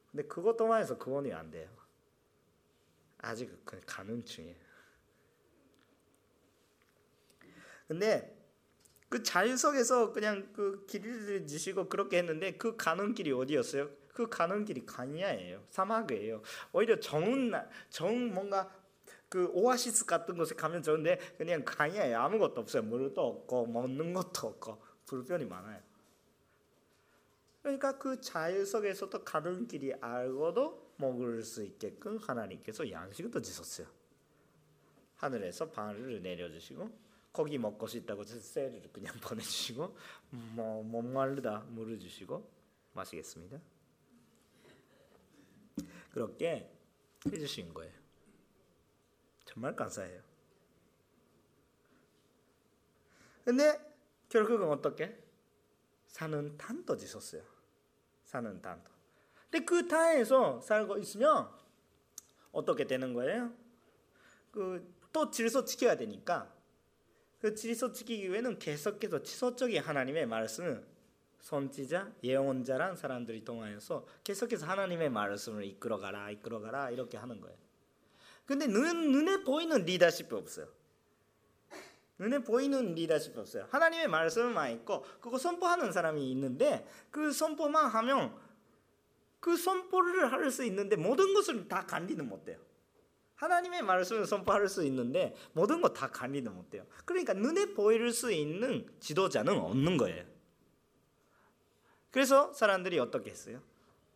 [0.09, 1.69] 근데 그것도만 해서 구원이 안 돼요.
[3.17, 4.55] 아직 그 가는 중이에요.
[7.87, 8.35] 근데
[9.09, 13.89] 그 자유 속에서 그냥 그 길을 지시고 그렇게 했는데 그 가는 길이 어디였어요?
[14.13, 15.65] 그 가는 길이 가니아예요.
[15.69, 16.41] 사막이에요.
[16.71, 17.51] 오히려 정은
[17.89, 18.73] 정 뭔가
[19.27, 22.17] 그 오아시스 같은 곳에 가면 좋은데 그냥 가니아예요.
[22.19, 22.83] 아무것도 없어요.
[22.83, 25.88] 물도 없고 먹는 것도 없고 불편이 많아요.
[27.61, 33.87] 그러니까 그 자유 속에서도 가는 길이 알고도 먹을 수 있게끔 하나님께서 양식을 주셨어요.
[35.17, 36.89] 하늘에서 방을 내려주시고
[37.31, 39.97] 고기 먹고 싶다고 셀을 그냥 보내주시고
[40.55, 42.49] 뭐 목마르다 물을 주시고
[42.93, 43.59] 마시겠습니다.
[46.11, 46.71] 그렇게
[47.25, 47.93] 해주신 거예요.
[49.45, 50.21] 정말 감사해요.
[53.43, 53.79] 근데
[54.29, 55.28] 결국은 어떻게?
[56.09, 57.41] 사는 단도 지셨어요.
[58.25, 58.91] 사는 단도.
[59.49, 61.49] 근데 그 땅에서 살고 있으면
[62.51, 63.51] 어떻게 되는 거예요?
[64.51, 66.53] 그 또 질서 지켜야 되니까
[67.39, 70.85] 그 질서 지키기 위해는 계속해서 지속적인 하나님의 말씀을
[71.39, 77.57] 선지자, 예언자란 사람들이 통하여서 계속해서 하나님의 말씀을 이끌어가라, 이끌어가라 이렇게 하는 거예요.
[78.45, 80.67] 근데 눈, 눈에 보이는 리더십이 없어요.
[82.19, 83.67] 눈에 보이는 리더십이 없어요.
[83.71, 88.37] 하나님의 말씀만 있고 그거 선포하는 사람이 있는데 그 선포만 하면
[89.39, 92.59] 그 선포를 할 수 있는데 모든 것을 다 관리는 못해요.
[93.35, 96.85] 하나님의 말씀을 선포할 수 있는데 모든 거 다 관리는 못해요.
[97.05, 100.25] 그러니까 눈에 보일 수 있는 지도자는 없는 거예요.
[102.11, 103.61] 그래서 사람들이 어떻게 했어요?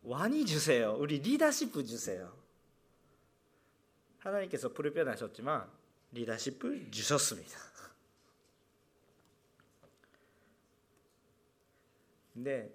[0.01, 0.93] 왕이 주세요.
[0.99, 2.35] 우리 리더십 주세요.
[4.19, 5.69] 하나님께서 불편하셨지만
[6.11, 7.57] 리더십을 주셨습니다.
[12.33, 12.73] 근데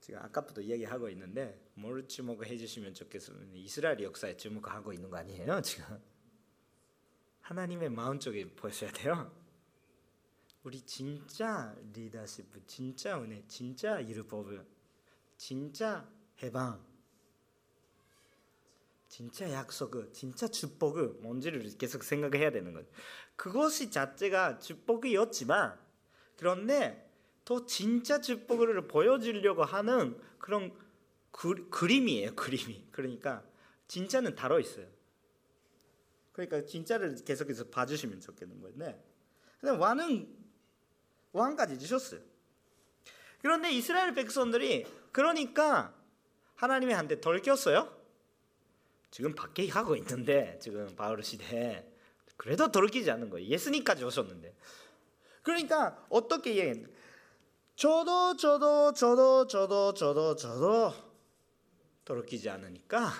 [0.00, 3.54] 지금 아까부터 이야기하고 있는데 뭘 주목해 주시면 좋겠습니다.
[3.54, 6.00] 이스라엘 역사에 주목하고 있는 거 아니에요 지금?
[7.42, 9.30] 하나님의 마음 쪽에 보셔야 돼요.
[10.62, 14.46] 우리 진짜 리더십, 진짜 은혜, 진짜 율법,
[15.36, 16.10] 진짜
[16.42, 16.84] 해방,
[19.08, 22.90] 진짜 약속, 진짜 축복 뭔지를 계속 생각해야 되는 거죠.
[23.36, 25.78] 그것이 자체가 축복이었지만
[26.36, 27.07] 그런데
[27.48, 30.70] 더 진짜 축복을 보여주려고 하는 그런
[31.30, 32.34] 그, 그림이에요.
[32.34, 32.88] 그림이.
[32.92, 33.42] 그러니까
[33.86, 34.86] 진짜는 다뤄 있어요.
[36.32, 39.02] 그러니까 진짜를 계속해서 봐주시면 좋겠는 건데
[39.62, 40.28] 근데 왕은
[41.32, 42.20] 왕까지 주셨어요.
[43.40, 45.94] 그런데 이스라엘 백성들이 그러니까
[46.56, 47.96] 하나님의 한테 덜겼어요.
[49.10, 51.90] 지금 밖에 하고 있는데 지금 바울 시대에
[52.36, 53.48] 그래도 덜기지 않는 거예요.
[53.48, 54.54] 예수님까지 오셨는데.
[55.42, 56.97] 그러니까 어떻게 얘기했
[57.78, 60.92] 저도 저도 저도 저도 저도 저도
[62.04, 63.12] 돌이키지 않으니까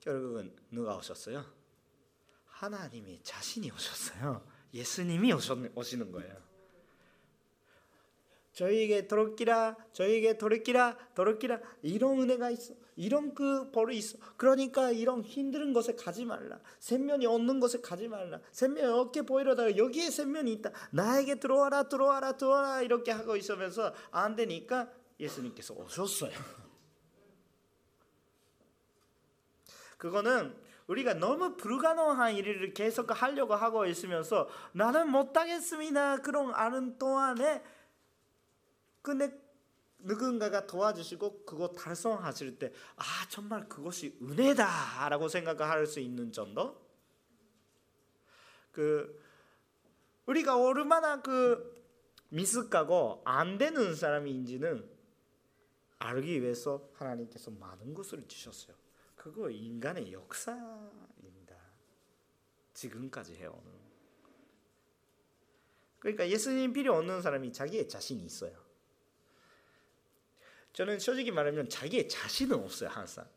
[0.00, 1.44] 결국은 누가 오셨어요?
[2.46, 4.42] 하나님이 자신이 오셨어요.
[4.72, 6.36] 예수님이 오시는 거예요.
[8.54, 12.72] 저희에게 돌이키라, 저희에게 돌이키라, 돌이키라 이런 은혜가 있어.
[12.98, 14.18] 이런 그 벌이 있어.
[14.36, 16.58] 그러니까 이런 힘든 곳에 가지 말라.
[16.80, 18.40] 샘면이 없는 곳에 가지 말라.
[18.50, 20.72] 샘면이 어깨 보이려다가 여기에 샘면이 있다.
[20.90, 26.32] 나에게 들어와라, 들어와라, 들어와라 이렇게 하고 있으면서 안 되니까 예수님께서 오셨어요.
[29.96, 30.56] 그거는
[30.88, 36.16] 우리가 너무 불가능한 일을 계속 하려고 하고 있으면서 나는 못하겠습니다.
[36.16, 37.62] 그런 아는 동안에
[39.02, 39.47] 근데
[39.98, 46.80] 누군가가 도와주시고 그거 달성하실 때 아 정말 그것이 은혜다라고 생각할 수 있는 정도
[48.72, 49.20] 그
[50.26, 51.76] 우리가 얼마나 그
[52.28, 54.88] 미숙하고 안 되는 사람인지는
[55.98, 58.76] 알기 위해서 하나님께서 많은 것을 주셨어요.
[59.16, 61.56] 그거 인간의 역사입니다.
[62.74, 63.78] 지금까지 해오는.
[65.98, 68.67] 그러니까 예수님 필요 없는 사람이 자기의 자신이 있어요.
[70.72, 73.28] 저는 솔직히 말하면 자기의 자신은 없어요 항상.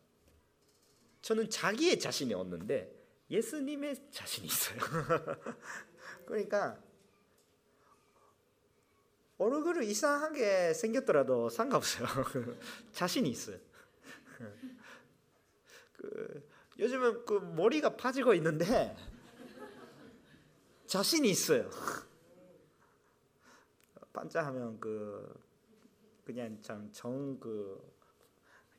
[1.21, 2.93] 저는 자기의 자신이 없는데
[3.29, 4.79] 예수님의 자신이 있어요.
[6.25, 6.77] 그러니까
[9.37, 12.07] 얼굴을 이상하게 생겼더라도 상관없어요.
[12.93, 13.57] 자신이 있어요.
[15.97, 18.95] 그 요즘은 그 머리가 파지고 있는데
[20.85, 21.69] 자신이 있어요.
[24.13, 25.33] 반짝하면 그
[26.23, 27.91] 그냥 참정그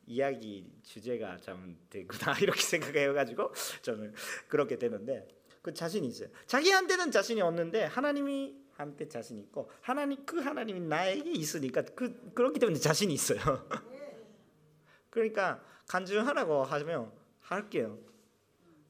[0.06, 4.14] 이야기 주제가 좀 되구나 이렇게 생각해가지고 저는
[4.48, 5.28] 그렇게 되는데
[5.62, 6.28] 그 자신이 있어요.
[6.46, 12.78] 자기한테는 자신이 없는데 하나님이 한테 자신 있고 하나님 그 하나님이 나에게 있으니까 그 그렇기 때문에
[12.78, 13.38] 자신이 있어요.
[15.10, 17.98] 그러니까 간증하라고 하면 할게요.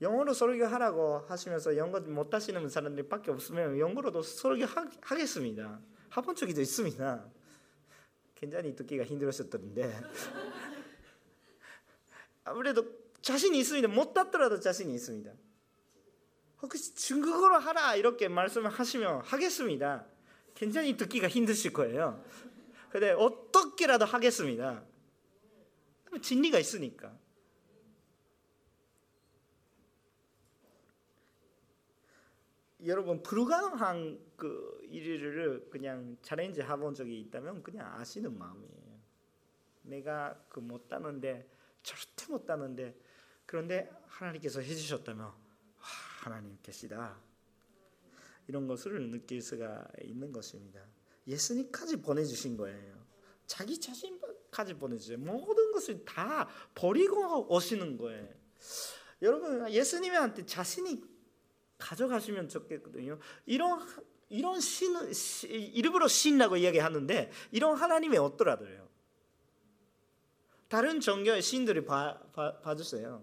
[0.00, 4.66] 영어로 설교하라고 하시면서 영어 못 하시는 사람들밖에 없으면 영어로도 설교
[5.00, 5.80] 하겠습니다.
[6.16, 7.24] 해본 적이 있습니다.
[8.42, 9.88] 굉장히 듣기가 힘들었었던데
[12.42, 12.84] 아무래도
[13.20, 13.86] 자신이 있습니다.
[13.86, 15.32] 못 땄더라도 자신이 있습니다.
[16.60, 20.06] 혹시 증거로 하라 이렇게 말씀을 하시면 하겠습니다.
[20.56, 22.24] 굉장히 듣기가 힘드실 거예요.
[22.90, 24.82] 근데 어떻게라도 하겠습니다.
[26.20, 27.16] 진리가 있으니까.
[32.84, 39.00] 여러분 불가능한 그 일을 그냥 챌린지 해본 적이 있다면 그냥 아시는 마음이에요.
[39.82, 41.48] 내가 그 못하는데
[41.82, 42.96] 절대 못하는데
[43.46, 45.34] 그런데 하나님께서 해주셨다면 와,
[46.20, 47.20] 하나님 계시다
[48.48, 50.84] 이런 것을 느낄 수가 있는 것입니다.
[51.26, 53.00] 예수님까지 보내주신 거예요.
[53.46, 55.18] 자기 자신까지 보내주세요.
[55.18, 58.28] 모든 것을 다 버리고 오시는 거예요.
[59.20, 61.11] 여러분 예수님한테 자신이
[61.82, 63.18] 가져가시면 좋겠거든요.
[63.46, 63.80] 이런
[64.28, 64.94] 이런 신
[65.48, 68.88] 일부러 신이라고 이야기하는데 이런 하나님의 어떠라더요.
[70.68, 73.22] 다른 종교의 신들이 봐, 봐, 봐주세요.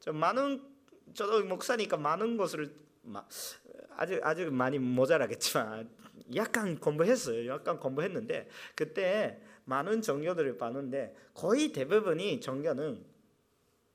[0.00, 0.66] 저 많은
[1.12, 2.74] 저도 목사니까 많은 것을
[3.96, 5.90] 아직 아직 많이 모자라겠지만
[6.36, 7.46] 약간 공부했어요.
[7.52, 13.04] 약간 공부했는데 그때 많은 종교들을 봤는데 거의 대부분이 종교는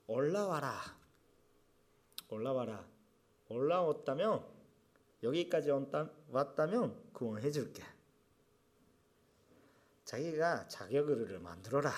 [0.06, 0.80] 올라와라,
[2.28, 2.97] 올라와라.
[3.48, 4.46] 올라왔다면
[5.22, 5.70] 여기까지
[6.30, 7.82] 왔다면 구원해 줄게.
[10.04, 11.92] 자기가 자격을 만들어라.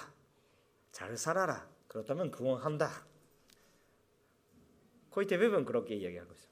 [0.90, 1.70] 잘 살아라.
[1.86, 3.06] 그렇다면 구원한다.
[5.10, 6.50] 거의 대부분 그렇게 이야기하고 있어요.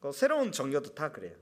[0.00, 1.36] 그 새로운 종교도 다 그래요.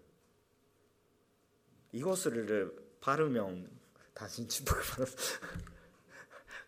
[1.93, 3.71] 이것을 바르면
[4.15, 5.09] 당신 축복을 받았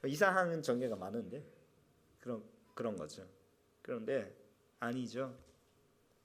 [0.07, 1.45] 이상한 종교가 많은데
[2.21, 2.43] 그런
[2.75, 3.27] 그런 거죠.
[3.83, 4.40] 그런데
[4.81, 5.37] 아니죠.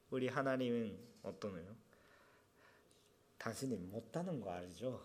[0.09, 1.75] 우리 하나님은 어떠네요?
[3.37, 5.01] 당신이 못하는 거 알죠?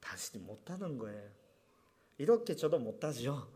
[0.00, 1.30] 당신이 못하는 거예요.
[2.18, 3.50] 이렇게 저도 못하죠.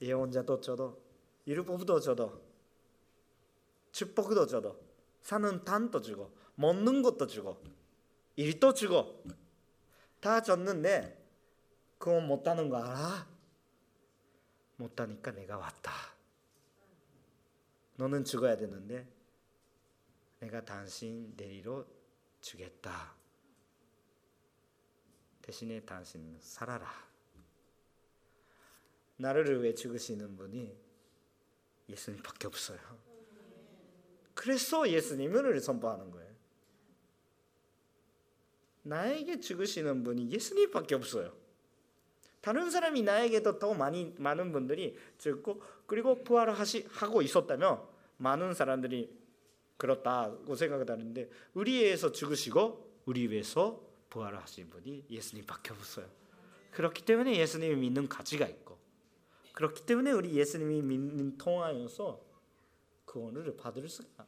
[0.00, 1.00] 예언자도 저도
[1.46, 2.42] 율법도 저도
[3.92, 4.78] 축복도 저도
[5.22, 7.62] 사는 단도 주고 먹는 것도 주고
[8.36, 9.24] 일도 주고
[10.20, 11.24] 다 줬는데
[11.98, 13.26] 그건 못하는 거 알아?
[14.76, 16.15] 못하니까 내가 왔다.
[17.96, 19.06] 너는 죽어야 되는데
[20.40, 21.86] 내가 당신 내리로
[22.40, 23.14] 주겠다.
[25.42, 27.06] 대신에 당신 살아라.
[29.16, 30.76] 나를 위해 죽으시는 분이
[31.88, 32.78] 예수님밖에 없어요.
[34.34, 36.34] 그래서 예수님을 선포하는 거예요.
[38.82, 41.45] 나에게 죽으시는 분이 예수님밖에 없어요.
[42.46, 47.82] 다른 사람이 나에게도 더 많이 많은 분들이 죽고 그리고 부활을 하시 하고 있었다면
[48.18, 49.12] 많은 사람들이
[49.76, 56.06] 그렇다고 생각하는데 우리 위해서 죽으시고 우리 위해서 부활을 하신 분이 예수님밖에 없어요.
[56.70, 58.78] 그렇기 때문에 예수님이 믿는 가치가 있고
[59.52, 62.24] 그렇기 때문에 우리 예수님이 믿는 통하여서
[63.06, 64.24] 구원을 받을 수가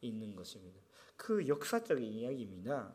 [0.00, 0.78] 있는 것입니다.
[1.16, 2.94] 그 역사적인 이야기입니다.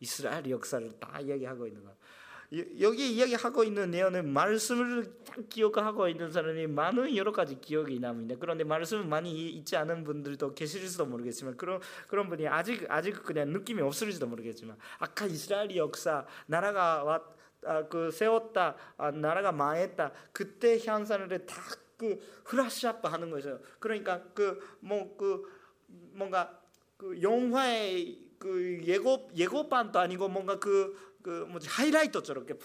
[0.00, 1.96] 이스라엘 역사를 다 이야기하고 있는 거.
[2.80, 8.36] 여기 이야기하고 있는 내용은 말씀을 딱 기억하고 있는 사람이 많은 여러 가지 기억이 납니다.
[8.38, 13.80] 그런데 말씀을 많이 잊지 않은 분들도 계실지도 모르겠지만 그런 그런 분이 아직 아직 그냥 느낌이
[13.82, 17.22] 없을지도 모르겠지만 아까 이스라엘 역사 나라가 왔,
[17.64, 23.60] 아, 그 세웠다 아, 나라가 망했다 그때 현상을 다그 흐라시아빠 하는 거죠.
[23.78, 25.64] 그러니까 그 뭐그 뭐, 그
[26.12, 26.60] 뭔가
[26.96, 32.64] 그 영화의 그 예고 예고반도 아니고 뭔가 그 그 뭐지 하이라이터처럼 이렇게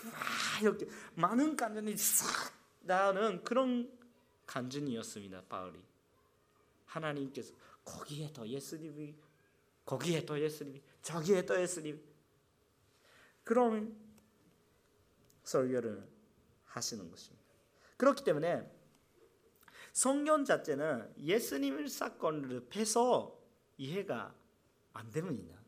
[0.62, 0.86] 이렇게
[1.16, 3.90] 많은 간증이 싹 나오는 그런
[4.46, 5.44] 간증이었습니다.
[5.48, 5.80] 바울이
[6.86, 7.54] 하나님께서
[7.86, 9.16] 거기에 더 예수님이
[9.86, 12.04] 거기에 더 예수님이 저기에 더 예수님
[13.46, 13.96] 그런
[15.46, 16.06] 설교를
[16.66, 17.46] 하시는 것입니다.
[17.96, 18.70] 그렇기 때문에
[19.94, 23.40] 성경 자체는 예수님의 사건을 패서
[23.78, 24.36] 이해가
[24.92, 25.59] 안 됩니다.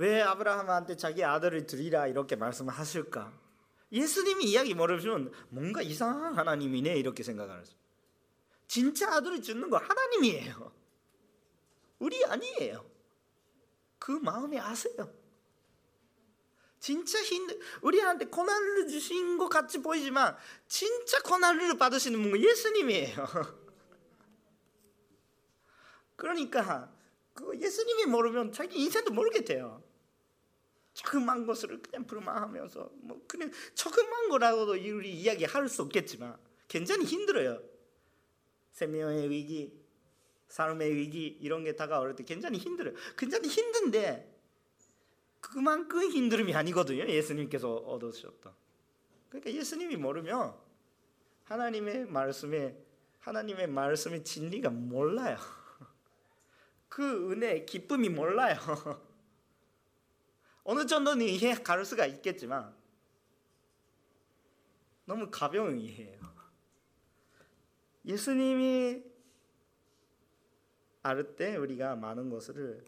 [0.00, 3.38] 왜 아브라함한테 자기 아들을 드리라 이렇게 말씀하실까?
[3.92, 7.62] 예수님이 이야기 모르시면 뭔가 이상한 하나님이네 이렇게 생각하는
[8.66, 10.72] 진짜 아들을 주는 거 하나님이에요.
[11.98, 12.82] 우리 아니에요.
[13.98, 15.12] 그 마음이 아세요.
[16.78, 20.34] 진짜 힘들 우리한테 고난을 주신 것 같이 보이지만
[20.66, 23.26] 진짜 고난을 받으시는 분은 예수님이에요.
[26.16, 26.90] 그러니까
[27.34, 29.89] 그 예수님이 모르면 자기 인생도 모르겠대요.
[30.92, 36.36] 조그만 것을 그냥 불만하면서 뭐 그냥 조그만 거라고도 우리 이야기 할 수 없겠지만
[36.68, 37.62] 굉장히 힘들어요.
[38.72, 39.80] 생명의 위기,
[40.48, 42.94] 삶의 위기 이런 게 다가올 때 굉장히 힘들어요.
[43.16, 44.38] 굉장히 힘든데
[45.40, 47.08] 그만큼 힘듦이 아니거든요.
[47.08, 48.54] 예수님께서 얻으셨다.
[49.28, 50.54] 그러니까 예수님이 모르면
[51.44, 52.76] 하나님의 말씀에
[53.20, 55.36] 하나님의 말씀의 진리가 몰라요.
[56.88, 58.56] 그 은혜 기쁨이 몰라요.
[60.64, 62.74] 어느 정도는 이해 갈 수가 있겠지만
[65.04, 66.20] 너무 가벼운 이해예요.
[68.04, 69.02] 예수님이
[71.02, 72.84] 알 때 우리가 많은 것을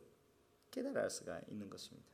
[0.70, 2.07] 깨달을 수가 있는 것입니다.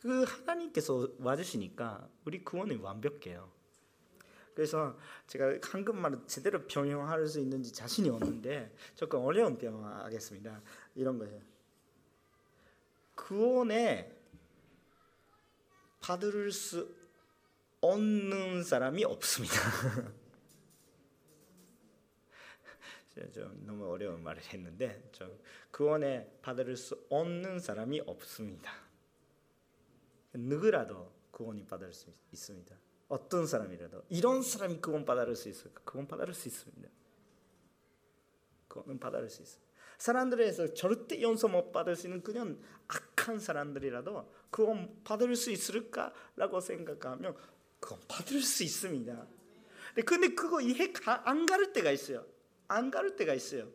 [0.00, 3.50] 그 하나님께서 와주시니까 우리 구원이 완벽해요.
[4.54, 10.62] 그래서 제가 한국말을 제대로 변형할 수 있는지 자신이 없는데 조금 어려운 변형하겠습니다.
[10.94, 11.40] 이런 거예요.
[13.16, 14.14] 구원에
[16.00, 16.94] 받을 수
[17.80, 19.56] 없는 사람이 없습니다.
[23.32, 25.36] 좀 너무 어려운 말을 했는데 좀
[25.70, 28.72] 구원에 받을 수 없는 사람이 없습니다.
[30.34, 32.76] 누구라도 구원이 받을 수 있습니다.
[33.08, 35.82] 어떤 사람이라도 이런 사람이 구원 받을 수 있을까?
[35.84, 36.88] 구원 받을 수 있습니다.
[38.68, 39.65] 구원 받을 수 있습니다.
[39.98, 47.34] 사람들에서 절대 용서 못 받을 수 있는 그냥 악한 사람들이라도 구원 받을 수 있을까라고 생각하면
[47.80, 49.26] 구원 받을 수 있습니다.
[50.04, 52.24] 근데 그거 이해 안 가를 때가 있어요.
[52.68, 53.68] 안 가를 때가 있어요.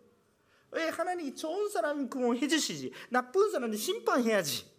[0.72, 4.72] 왜 하나님이 좋은 사람 구원해 주시지 나쁜 사람은 심판해야지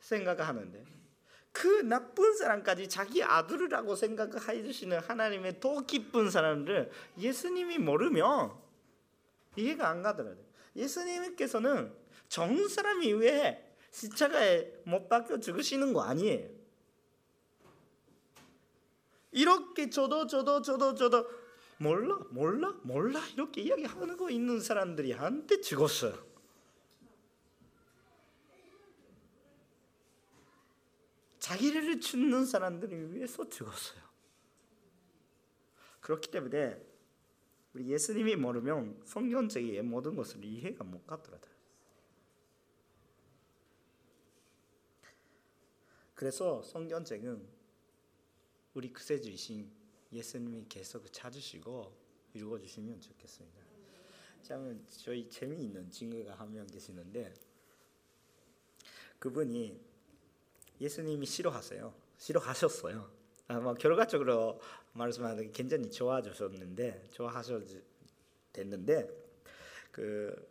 [0.00, 0.84] 생각하는데
[1.52, 8.63] 그 나쁜 사람까지 자기 아들이라고 생각해 주시는 하나님의 더 기쁜 사람들 예수님이 모르면
[9.56, 10.44] 이해가 안 가더라고요.
[10.76, 11.94] 예수님께서는
[12.28, 16.50] 좋은 사람이 왜 십자가에 못 박혀 죽으시는 거 아니에요.
[19.30, 21.28] 이렇게 저도 저도 저도 저도
[21.78, 26.34] 몰라 몰라 몰라 이렇게 이야기하는 거 있는 사람들이 한테 죽었어요.
[31.38, 34.02] 자기를 죽는 사람들을 위해서 죽었어요.
[36.00, 36.93] 그렇기 때문에
[37.74, 41.52] 우리 예수님이 모르면 성경적인 모든 것을 이해가 못 가더라고요.
[46.14, 47.46] 그래서 성경책은
[48.74, 49.70] 우리 그세주이신
[50.12, 51.92] 예수님이 계속 찾으시고
[52.34, 53.60] 읽어주시면 좋겠습니다.
[54.42, 57.34] 참 저희 재미있는 친구가 한 명 계시는데
[59.18, 59.80] 그분이
[60.80, 61.94] 예수님이 싫어하세요.
[62.18, 63.10] 싫어하셨어요.
[63.48, 64.60] 아, 뭐 결과적으로
[64.94, 67.62] 말씀하는 굉장히 좋아지셨는데 좋아하셨
[68.52, 69.08] 됐는데
[69.90, 70.48] 그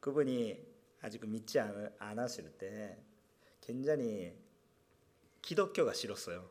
[0.00, 2.98] 그분이 아직 믿지 않, 않았을 때
[3.60, 4.36] 굉장히
[5.40, 6.50] 기독교가 싫었어요.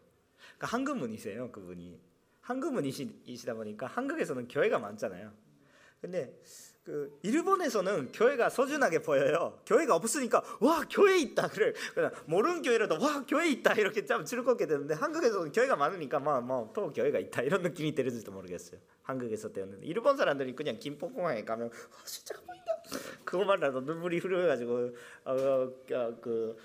[0.57, 1.99] 그러니까 한국분이세요, 그분이.
[2.41, 5.33] 한국분이시다 보니까 한국에서는 교회가 많잖아요.
[6.01, 6.37] 근데
[6.84, 9.57] 그 일본에서는 교회가 소중하게 보여요.
[9.65, 11.73] 교회가 없으니까 와 교회 있다 그래.
[12.25, 17.41] 모르는 교회라도 와 교회 있다 이렇게 참 즐겁게 되는데 한국에서는 교회가 많으니까 막뭐또 교회가 있다
[17.43, 18.81] 이런 느낌이 들을지도 모르겠어요.
[19.03, 22.73] 한국에서 때는 일본 사람들이 그냥 김포공항에 가면 와 진짜 보인다.
[23.23, 26.57] 그것만라도 눈물이 흐르가지고 어그 어, 그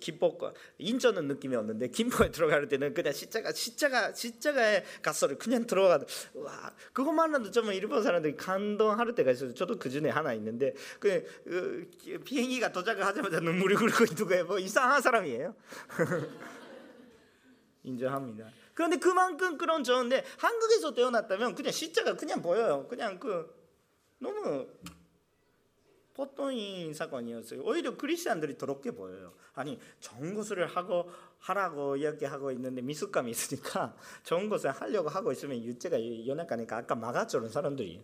[0.00, 0.38] 김포
[0.78, 6.00] 인천은 느낌이 없는데 김포에 들어갈 때는 그냥 십자가 십자가 십자가에 가서를 그냥 들어가
[6.34, 9.52] 와 그것만으로도 좀 일본 사람들이 감동할 때가 있어요.
[9.52, 14.44] 저도 그 중에 하나 있는데 그, 그 비행기가 도착을 하자마자 눈물이 흐르고 거예요.
[14.46, 15.54] 뭐 이상한 사람이에요.
[17.84, 18.50] 인정합니다.
[18.72, 22.86] 그런데 그만큼 그런 좋은데 한국에서 태어났다면 그냥 십자가 그냥 보여요.
[22.88, 23.54] 그냥 그
[24.18, 24.66] 너무
[26.14, 27.62] 보통인 사건이었어요.
[27.64, 29.34] 오히려 크리스천들이 더럽게 보여요.
[29.52, 31.10] 아니 좋은 것을 하고
[31.40, 38.00] 하라고 이야기하고 있는데 미숙감이 있으니까 좋은 것을 하려고 하고 있으면 유죄가 연약하니까 아까 막아주는 사람들이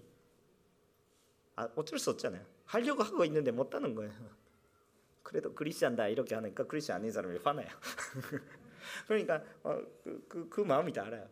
[1.55, 2.45] 아, 어쩔 수 없잖아요.
[2.65, 4.13] 하려고 하고 있는데 못하는 거예요.
[5.23, 7.69] 그래도 크리스천다 이렇게 하니까 크리스천 아닌 사람이 화나요.
[9.07, 11.29] 그러니까 어, 그, 그, 그 마음이 다 알아요.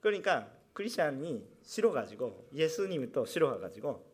[0.00, 4.11] 그러니까 크리스천이 싫어가지고 예수님이 또 싫어가지고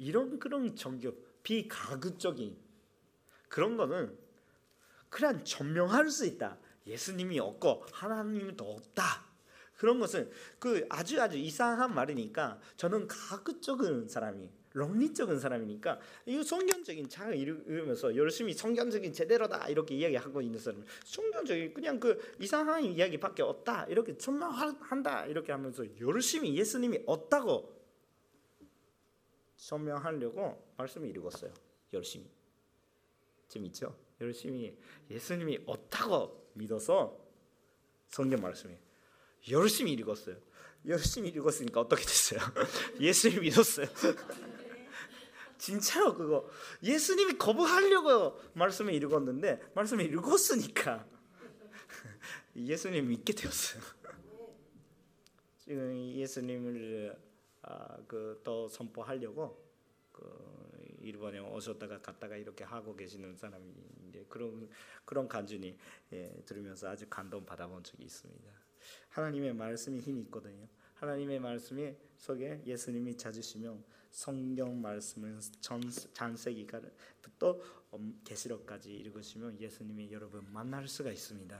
[0.00, 2.56] 이런 그런 종교 비가급적인
[3.48, 4.16] 그런 거는
[5.10, 6.56] 그냥 전명할 수 있다.
[6.86, 9.26] 예수님이 없고 하나님도 없다.
[9.76, 17.36] 그런 것은 그 아주 아주 이상한 말이니까 저는 가급적인 사람이 論理적인 사람이니까 이 성경적인 책을
[17.36, 24.14] 읽으면서 열심히 성경적인 제대로다 이렇게 이야기하고 있는 사람 성경적인 그냥 그 이상한 이야기밖에 없다 이렇게
[24.16, 27.79] 설명한다 이렇게 하면서 열심히 예수님이 없다고
[29.60, 31.52] 설명하려고 말씀을 읽었어요
[31.92, 32.28] 열심히
[33.48, 33.96] 재밌죠?
[34.20, 34.76] 열심히
[35.10, 37.16] 예수님이 없다고 믿어서
[38.08, 38.74] 성경 말씀이
[39.50, 40.36] 열심히 읽었어요
[40.86, 42.40] 열심히 읽었으니까 어떻게 됐어요?
[42.98, 43.86] 예수님 믿었어요
[45.58, 46.48] 진짜로 그거
[46.82, 51.06] 예수님이 거부하려고 말씀을 읽었는데 말씀을 읽었으니까
[52.56, 53.82] 예수님 믿게 되었어요.
[55.58, 57.29] 지금 예수님을 아,
[58.06, 59.70] 그 또 선포하려고
[60.12, 64.68] 그 일본에 오셨다가 갔다가 이렇게 하고 계시는 사람인데 그런
[65.04, 65.78] 그런 간증이
[66.12, 68.52] 예, 들으면서 아주 감동 받아본 적이 있습니다.
[69.10, 70.66] 하나님의 말씀이 힘이 있거든요.
[70.94, 75.40] 하나님의 말씀이 속에 예수님이 찾으시면 성경 말씀은
[76.12, 77.60] 장세기부터
[78.24, 81.58] 계시록까지 읽으시면 예수님이 여러분 만날 수가 있습니다.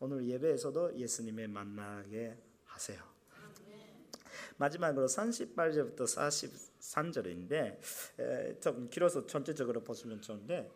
[0.00, 3.19] 오늘 예배에서도 예수님의 만나게 하세요.
[4.60, 6.00] 마지막으로 38절부터
[6.80, 10.70] 43절인데 좀 길어서 전체적으로 보시면 좋은데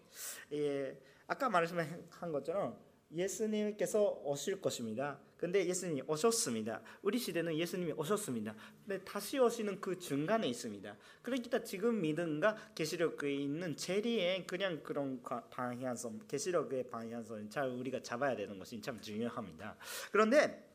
[0.53, 2.79] 예, 아까 말씀한 것처럼
[3.13, 5.21] 예수님께서 오실 것입니다.
[5.37, 6.81] 근데 예수님이 오셨습니다.
[7.03, 8.57] 우리 시대는 예수님이 오셨습니다.
[8.87, 10.97] 근데 다시 오시는 그 중간에 있습니다.
[11.21, 18.59] 그러니까 지금 믿음과 계시록에 있는 제리의 그냥 그런 방향성, 계시록의 방향성을 잘 우리가 잡아야 되는
[18.59, 19.77] 것이 참 중요합니다.
[20.11, 20.74] 그런데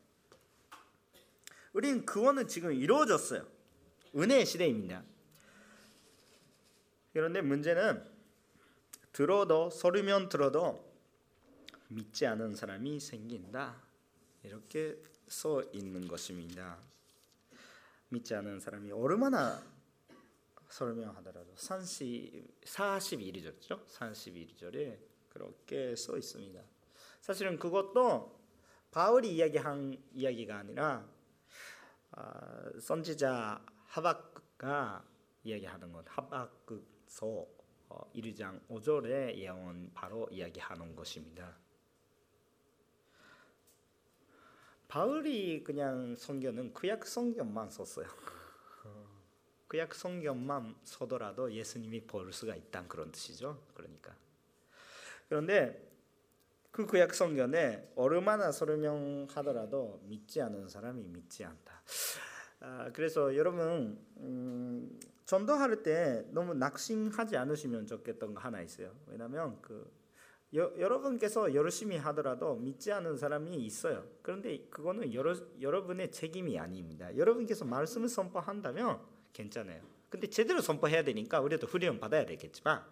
[1.74, 3.45] 우리는 그거는 지금 이루어졌어요.
[4.15, 5.03] 은혜의 시대입니다.
[7.13, 8.03] 그런데 문제는
[9.11, 10.88] 들어도 소리면 들어도
[11.89, 13.82] 믿지 않은 사람이 생긴다.
[14.43, 14.97] 이렇게
[15.28, 16.78] 써 있는 것입니다.
[18.09, 19.61] 믿지 않은 사람이 얼마나
[20.70, 23.86] 설명하더라도 30, 41절이죠.
[23.88, 24.99] 41절에
[25.30, 26.61] 그렇게 써 있습니다.
[27.22, 28.39] 사실은 그것도
[28.91, 31.07] 바울이 이야기한 이야기가 아니라
[32.22, 35.05] 아, 선지자 하박가
[35.45, 37.47] 이야기하는 것 하박극서
[38.13, 41.55] 1장 5절의 예언 바로 이야기하는 것입니다.
[44.89, 48.07] 바울이 그냥 성경은 구약 성경만 썼어요.
[49.70, 53.63] 구약 성경만 써더라도 예수님이 볼 수가 있다 그런 뜻이죠.
[53.74, 54.13] 그러니까
[55.30, 55.89] 그런데
[56.72, 61.78] 그 구약 성경에 얼마나 설명하더라도 믿지 않은 사람이 믿지 않다.
[62.62, 68.96] 아, 그래서 여러분 음, 전도할 때 너무 낙심하지 않으시면 좋겠던 거 하나 있어요.
[69.08, 69.90] 왜냐하면 그
[70.56, 74.04] 여, 여러분께서 열심히 하더라도 믿지 않는 사람이 있어요.
[74.22, 77.16] 그런데 그거는 여러, 여러분의 책임이 아닙니다.
[77.16, 79.00] 여러분께서 말씀을 선포한다면
[79.32, 79.82] 괜찮아요.
[80.10, 82.84] 근데 제대로 선포해야 되니까 우리도 훈련 받아야 되겠지만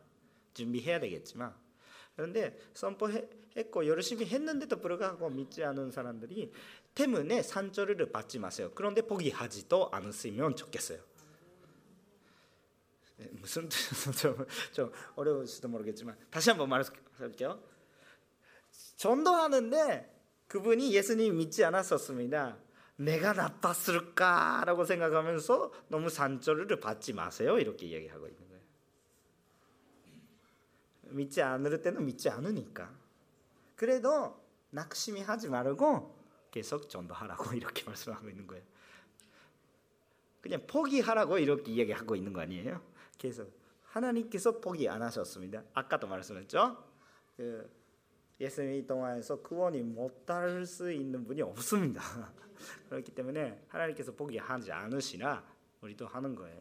[0.53, 1.55] 준비해야 되겠지만
[2.17, 6.51] 그런데 선포했고 열심히 했는데도 불구하고 믿지 않은 사람들이
[6.95, 8.71] 때문에 산조를 받지 마세요.
[8.73, 10.99] 그런데 포기하지도 않으시면 좋겠어요.
[13.17, 13.69] 네, 무슨
[14.19, 17.61] 좀, 좀 어려울지도 모르겠지만 다시 한번 말할게요.
[18.95, 20.15] 전도하는데
[20.47, 22.57] 그분이 예수님 믿지 않았었습니다.
[22.95, 27.59] 내가 나빴을까라고 생각하면서 너무 산조를 받지 마세요.
[27.59, 28.46] 이렇게 이야기하고 있는.
[31.11, 32.93] 믿지 않을 때는 믿지 않으니까.
[33.75, 34.41] 그래도
[34.71, 36.15] 낙심이 하지 말고
[36.51, 38.63] 계속 전도하라고 이렇게 말씀하고 있는 거예요.
[40.41, 42.81] 그냥 포기하라고 이렇게 이야기하고 있는 거 아니에요?
[43.17, 43.51] 계속
[43.83, 45.63] 하나님께서 포기 안 하셨습니다.
[45.73, 46.83] 아까도 말씀했죠.
[47.35, 47.69] 그
[48.39, 52.01] 예수님이 동안에서 구원이 못할 수 있는 분이 없습니다.
[52.89, 55.43] 그렇기 때문에 하나님께서 포기하지 않으시나
[55.81, 56.59] 우리도 하는 거예요.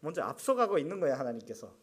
[0.00, 1.74] 먼저 앞서가고 있는 거예요 하나님께서.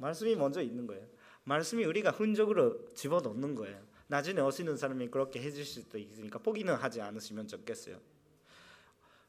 [0.00, 1.06] 말씀이 먼저 있는 거예요.
[1.44, 3.80] 말씀이 우리가 흔적으로 집어넣는 거예요.
[4.08, 8.00] 나중에 오시는 사람이 그렇게 해주실 수도 있으니까 포기는 하지 않으시면 좋겠어요.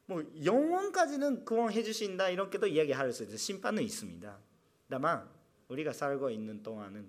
[0.06, 3.36] 뭐 영원까지는 구원해 주신다 이렇게도 이야기할 수 있어요.
[3.36, 4.38] 심판은 있습니다.
[4.90, 5.28] 다만
[5.68, 7.08] 우리가 살고 있는 동안은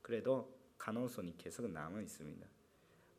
[0.00, 2.46] 그래도 가능성이 계속 남아 있습니다.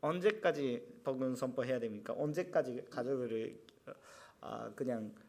[0.02, 2.14] 언제까지 복음 선포해야 됩니까?
[2.18, 3.60] 언제까지 가족을
[4.42, 5.29] 아, 그냥 아,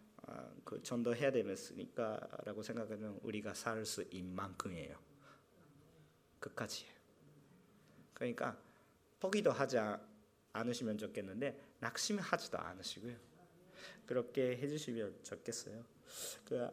[0.65, 4.99] 그 전도해야 되겠습니까라고 생각하면 우리가 살 수 있는 만큼이에요.
[6.39, 6.93] 끝까지예요.
[8.15, 8.57] 그러니까
[9.19, 9.79] 포기도 하지
[10.53, 13.17] 않으시면 좋겠는데 낙심하지도 않으시고요.
[14.07, 15.85] 그렇게 해주시면 좋겠어요.
[16.45, 16.69] 그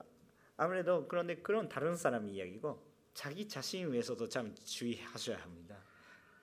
[0.55, 5.81] 아무래도 그런데 그런 다른 사람 이야기고 자기 자신 위해서도 참 주의하셔야 합니다.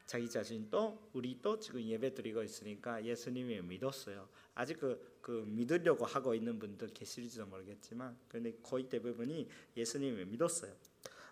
[0.06, 4.28] 자기 자신도 우리도 지금 예배 드리고 있으니까 예수님이 믿었어요.
[4.54, 10.74] 아직 그, 그 믿으려고 하고 있는 분들 계실지도 모르겠지만 근데 거의 대부분이 예수님을 믿었어요.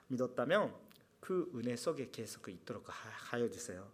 [0.08, 0.74] 믿었다면
[1.20, 2.92] 그 은혜 속에 계속 있도록 하-
[3.36, 3.90] 하여 주세요.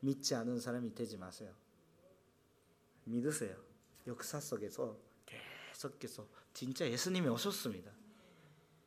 [0.00, 1.54] 믿지 않은 사람이 되지 마세요.
[3.04, 3.56] 믿으세요.
[4.06, 7.92] 역사 속에서 계속해서 진짜 예수님이 오셨습니다.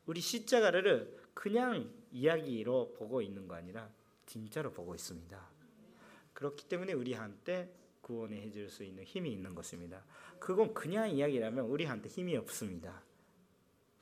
[0.06, 3.92] 우리 십자가를 그냥 이야기로 보고 있는 거 아니라
[4.28, 5.48] 진짜로 보고 있습니다.
[6.34, 10.04] 그렇기 때문에 우리한테 구원해 해줄 수 있는 힘이 있는 것입니다.
[10.38, 13.02] 그건 그냥 이야기라면 우리한테 힘이 없습니다.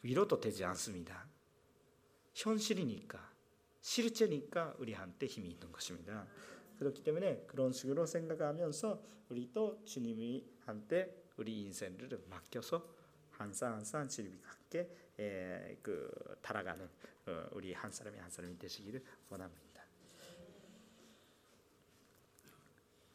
[0.03, 1.27] 위로도 되지 않습니다.
[2.35, 3.33] 현실이니까
[3.81, 6.27] 실제니까 우리한테 힘이 있는 것입니다.
[6.79, 12.87] 그렇기 때문에 그런 식으로 생각하면서 우리 또 주님이 한테 우리 인생을 맡겨서
[13.31, 16.11] 한산 한산 즐겁게 에, 그
[16.43, 16.89] 달아가는
[17.27, 19.66] 어, 우리 한 사람이 한 사람이 되시기를 원합니다.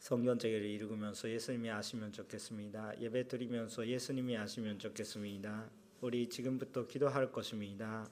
[0.02, 3.00] 성경책을 읽으면서 예수님이 아시면 좋겠습니다.
[3.00, 5.70] 예배 드리면서 예수님이 아시면 좋겠습니다.
[6.02, 8.10] 우리 지금부터 기도할 것입니다.